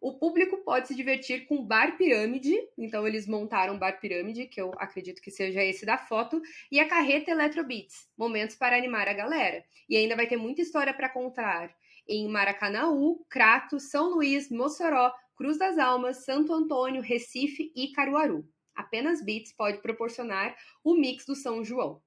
O 0.00 0.18
público 0.18 0.58
pode 0.58 0.88
se 0.88 0.94
divertir 0.94 1.46
com 1.46 1.64
Bar 1.64 1.96
Pirâmide, 1.96 2.56
então 2.76 3.06
eles 3.06 3.26
montaram 3.26 3.78
Bar 3.78 4.00
Pirâmide, 4.00 4.46
que 4.46 4.60
eu 4.60 4.72
acredito 4.76 5.22
que 5.22 5.30
seja 5.30 5.62
esse 5.64 5.86
da 5.86 5.96
foto, 5.96 6.40
e 6.70 6.78
a 6.78 6.88
carreta 6.88 7.30
Eletrobeats, 7.30 8.08
momentos 8.16 8.56
para 8.56 8.76
animar 8.76 9.08
a 9.08 9.14
galera. 9.14 9.64
E 9.88 9.96
ainda 9.96 10.16
vai 10.16 10.26
ter 10.26 10.36
muita 10.36 10.60
história 10.60 10.92
para 10.92 11.08
contar 11.08 11.74
em 12.08 12.28
Maracanaú, 12.28 13.24
Crato, 13.28 13.80
São 13.80 14.10
Luís, 14.10 14.50
Mossoró, 14.50 15.12
Cruz 15.36 15.58
das 15.58 15.78
Almas, 15.78 16.24
Santo 16.24 16.52
Antônio, 16.52 17.02
Recife 17.02 17.72
e 17.74 17.92
Caruaru. 17.92 18.48
Apenas 18.76 19.24
Beats 19.24 19.52
pode 19.52 19.78
proporcionar 19.78 20.56
o 20.84 20.94
mix 20.94 21.24
do 21.24 21.34
São 21.34 21.64
João. 21.64 22.00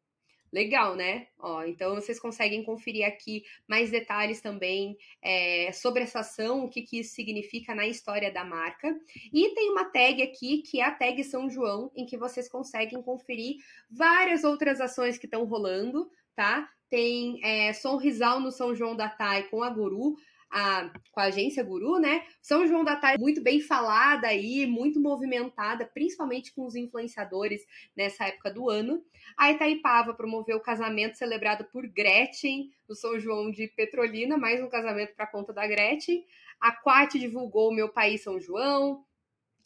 Legal, 0.52 0.96
né? 0.96 1.28
Ó, 1.38 1.64
então 1.64 1.94
vocês 1.94 2.20
conseguem 2.20 2.64
conferir 2.64 3.06
aqui 3.06 3.44
mais 3.68 3.92
detalhes 3.92 4.42
também 4.42 4.98
é, 5.22 5.72
sobre 5.72 6.02
essa 6.02 6.22
ação, 6.22 6.64
o 6.64 6.70
que, 6.70 6.82
que 6.82 7.00
isso 7.00 7.14
significa 7.14 7.76
na 7.76 7.86
história 7.86 8.32
da 8.32 8.44
marca. 8.44 9.00
E 9.32 9.54
tem 9.54 9.70
uma 9.70 9.86
tag 9.86 10.24
aqui, 10.24 10.64
que 10.64 10.80
é 10.80 10.86
a 10.86 10.92
tag 10.92 11.24
São 11.24 11.50
João, 11.50 11.92
em 11.96 12.06
que 12.06 12.18
vocês 12.18 12.50
conseguem 12.50 13.02
conferir 13.02 13.58
várias 13.90 14.44
outras 14.44 14.82
ações 14.82 15.20
que 15.20 15.28
estão 15.28 15.46
rolando, 15.46 16.10
tá? 16.36 16.68
Tem 16.90 17.40
é, 17.44 17.72
Sonrisal 17.72 18.40
no 18.40 18.52
São 18.52 18.74
João 18.74 18.96
da 18.96 19.08
Tai 19.08 19.44
com 19.50 19.62
a 19.62 19.70
Guru, 19.70 20.18
a, 20.52 20.92
com 21.12 21.20
a 21.20 21.26
agência 21.26 21.64
Guru, 21.64 22.00
né? 22.00 22.24
São 22.42 22.68
João 22.68 22.84
da 22.84 22.96
Tarde 22.96 23.22
muito 23.22 23.42
bem 23.42 23.62
falada 23.62 24.28
aí, 24.28 24.66
muito 24.66 25.00
movimentada, 25.00 25.86
principalmente 25.86 26.54
com 26.54 26.66
os 26.66 26.76
influenciadores 26.76 27.62
nessa 27.96 28.26
época 28.26 28.52
do 28.52 28.70
ano. 28.70 29.04
A 29.38 29.52
Itaipava 29.52 30.14
promoveu 30.14 30.58
o 30.58 30.62
casamento 30.62 31.18
celebrado 31.18 31.66
por 31.66 31.88
Gretchen 31.88 32.72
no 32.88 32.96
São 32.96 33.20
João 33.20 33.52
de 33.52 33.68
Petrolina, 33.68 34.38
mais 34.38 34.62
um 34.62 34.70
casamento 34.70 35.16
para 35.16 35.28
conta 35.28 35.54
da 35.54 35.68
Gretchen. 35.68 36.26
A 36.60 36.72
Quat 36.72 37.18
divulgou 37.18 37.74
Meu 37.74 37.90
País 37.90 38.24
São 38.24 38.40
João. 38.40 39.06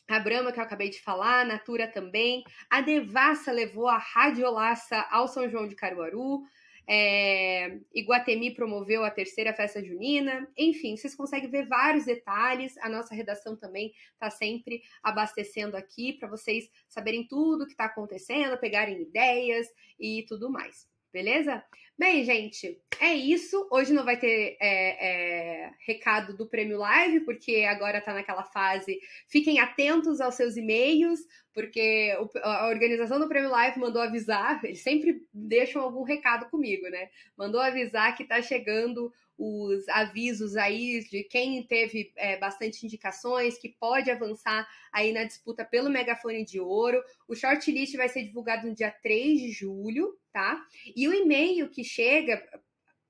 A 0.09 0.19
Brahma, 0.19 0.51
que 0.51 0.59
eu 0.59 0.63
acabei 0.63 0.89
de 0.89 1.01
falar, 1.01 1.41
a 1.41 1.45
Natura 1.45 1.87
também. 1.87 2.43
A 2.69 2.81
Devassa 2.81 3.51
levou 3.53 3.87
a 3.87 3.97
Radiolaça 3.97 5.07
ao 5.09 5.29
São 5.29 5.49
João 5.49 5.65
de 5.65 5.75
Caruaru. 5.75 6.43
É, 6.87 7.79
Iguatemi 7.93 8.53
promoveu 8.53 9.03
a 9.03 9.11
terceira 9.11 9.53
festa 9.53 9.83
junina. 9.83 10.47
Enfim, 10.57 10.97
vocês 10.97 11.15
conseguem 11.15 11.49
ver 11.49 11.67
vários 11.67 12.05
detalhes. 12.05 12.77
A 12.79 12.89
nossa 12.89 13.15
redação 13.15 13.55
também 13.55 13.93
está 14.13 14.29
sempre 14.29 14.81
abastecendo 15.01 15.77
aqui 15.77 16.13
para 16.13 16.29
vocês 16.29 16.69
saberem 16.87 17.27
tudo 17.27 17.63
o 17.63 17.65
que 17.65 17.73
está 17.73 17.85
acontecendo, 17.85 18.57
pegarem 18.57 19.01
ideias 19.01 19.67
e 19.99 20.25
tudo 20.27 20.49
mais. 20.51 20.87
Beleza? 21.11 21.63
Bem, 21.95 22.23
gente, 22.23 22.81
é 22.99 23.13
isso. 23.13 23.67
Hoje 23.71 23.93
não 23.93 24.03
vai 24.03 24.17
ter 24.19 24.57
é, 24.59 25.65
é, 25.67 25.71
recado 25.85 26.35
do 26.35 26.49
Prêmio 26.49 26.79
Live, 26.79 27.19
porque 27.19 27.65
agora 27.69 27.99
está 27.99 28.13
naquela 28.13 28.43
fase. 28.43 28.99
Fiquem 29.29 29.59
atentos 29.59 30.19
aos 30.19 30.33
seus 30.33 30.57
e-mails, 30.57 31.19
porque 31.53 32.17
a 32.41 32.67
organização 32.67 33.19
do 33.19 33.27
Prêmio 33.27 33.51
Live 33.51 33.79
mandou 33.79 34.01
avisar, 34.01 34.59
eles 34.65 34.81
sempre 34.81 35.21
deixam 35.31 35.83
algum 35.83 36.01
recado 36.03 36.49
comigo, 36.49 36.89
né? 36.89 37.09
Mandou 37.37 37.61
avisar 37.61 38.15
que 38.17 38.23
está 38.23 38.41
chegando 38.41 39.13
os 39.43 39.87
avisos 39.89 40.55
aí 40.55 41.03
de 41.09 41.25
quem 41.25 41.61
teve 41.63 42.13
é, 42.15 42.37
bastante 42.37 42.85
indicações, 42.85 43.57
que 43.57 43.75
pode 43.77 44.09
avançar 44.09 44.65
aí 44.91 45.11
na 45.11 45.25
disputa 45.25 45.65
pelo 45.65 45.89
megafone 45.89 46.45
de 46.45 46.61
ouro. 46.61 47.03
O 47.27 47.35
shortlist 47.35 47.97
vai 47.97 48.07
ser 48.07 48.23
divulgado 48.23 48.65
no 48.67 48.73
dia 48.73 48.89
3 48.89 49.41
de 49.41 49.51
julho, 49.51 50.17
tá? 50.31 50.65
E 50.95 51.09
o 51.09 51.13
e-mail 51.13 51.69
que 51.69 51.83
chega, 51.83 52.41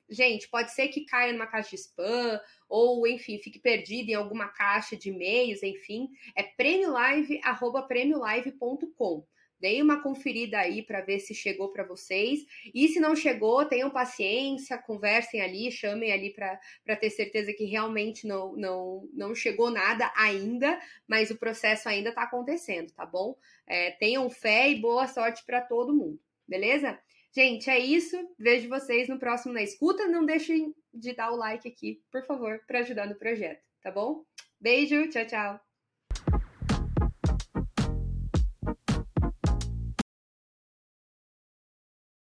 gente, 0.10 0.50
pode 0.50 0.72
ser 0.72 0.88
que 0.88 1.06
caia 1.06 1.32
numa 1.32 1.46
caixa 1.46 1.69
de 1.69 1.76
spam, 1.76 2.41
ou 2.67 3.08
enfim, 3.08 3.38
fique 3.38 3.60
perdido 3.60 4.10
em 4.10 4.15
alguma 4.15 4.48
caixa 4.48 4.98
de 4.98 5.10
e-mails, 5.10 5.62
enfim, 5.62 6.10
é 6.36 6.41
premiolive@premiolive.com. 6.41 9.24
Deem 9.63 9.82
uma 9.82 10.04
conferida 10.04 10.60
aí 10.60 10.82
para 10.84 10.99
ver 10.99 11.21
se 11.21 11.34
chegou 11.34 11.69
para 11.69 11.86
vocês. 11.86 12.45
E 12.76 12.89
se 12.89 12.99
não 12.99 13.15
chegou, 13.15 13.63
tenham 13.63 13.89
paciência, 13.89 14.78
conversem 14.78 15.39
ali, 15.39 15.71
chamem 15.71 16.12
ali 16.12 16.34
para 16.34 16.97
ter 16.97 17.10
certeza 17.10 17.54
que 17.54 17.63
realmente 17.63 18.28
não, 18.28 18.58
não, 18.58 19.08
não 19.13 19.34
chegou 19.34 19.71
nada 19.71 20.12
ainda, 20.17 20.78
mas 21.08 21.32
o 21.32 21.38
processo 21.38 21.88
ainda 21.88 22.10
está 22.10 22.23
acontecendo, 22.23 22.91
tá 22.91 23.06
bom? 23.06 23.38
É, 23.65 23.91
tenham 23.91 24.30
fé 24.30 24.69
e 24.69 24.82
boa 24.82 25.08
sorte 25.08 25.45
para 25.45 25.62
todo 25.62 25.95
mundo, 25.95 26.19
beleza? 26.45 26.99
Gente, 27.32 27.69
é 27.69 27.80
isso. 27.80 28.17
Vejo 28.38 28.67
vocês 28.67 29.08
no 29.08 29.17
próximo 29.17 29.54
na 29.54 29.63
escuta. 29.63 30.10
Não 30.10 30.26
deixem 30.26 30.76
de 30.93 31.13
dar 31.13 31.32
o 31.32 31.38
like 31.38 31.65
aqui, 31.69 32.04
por 32.12 32.26
favor, 32.26 32.60
para 32.67 32.80
ajudar 32.80 33.08
no 33.08 33.15
projeto, 33.15 33.63
tá 33.82 33.89
bom? 33.89 34.26
Beijo, 34.60 35.08
tchau, 35.08 35.26
tchau. 35.26 35.72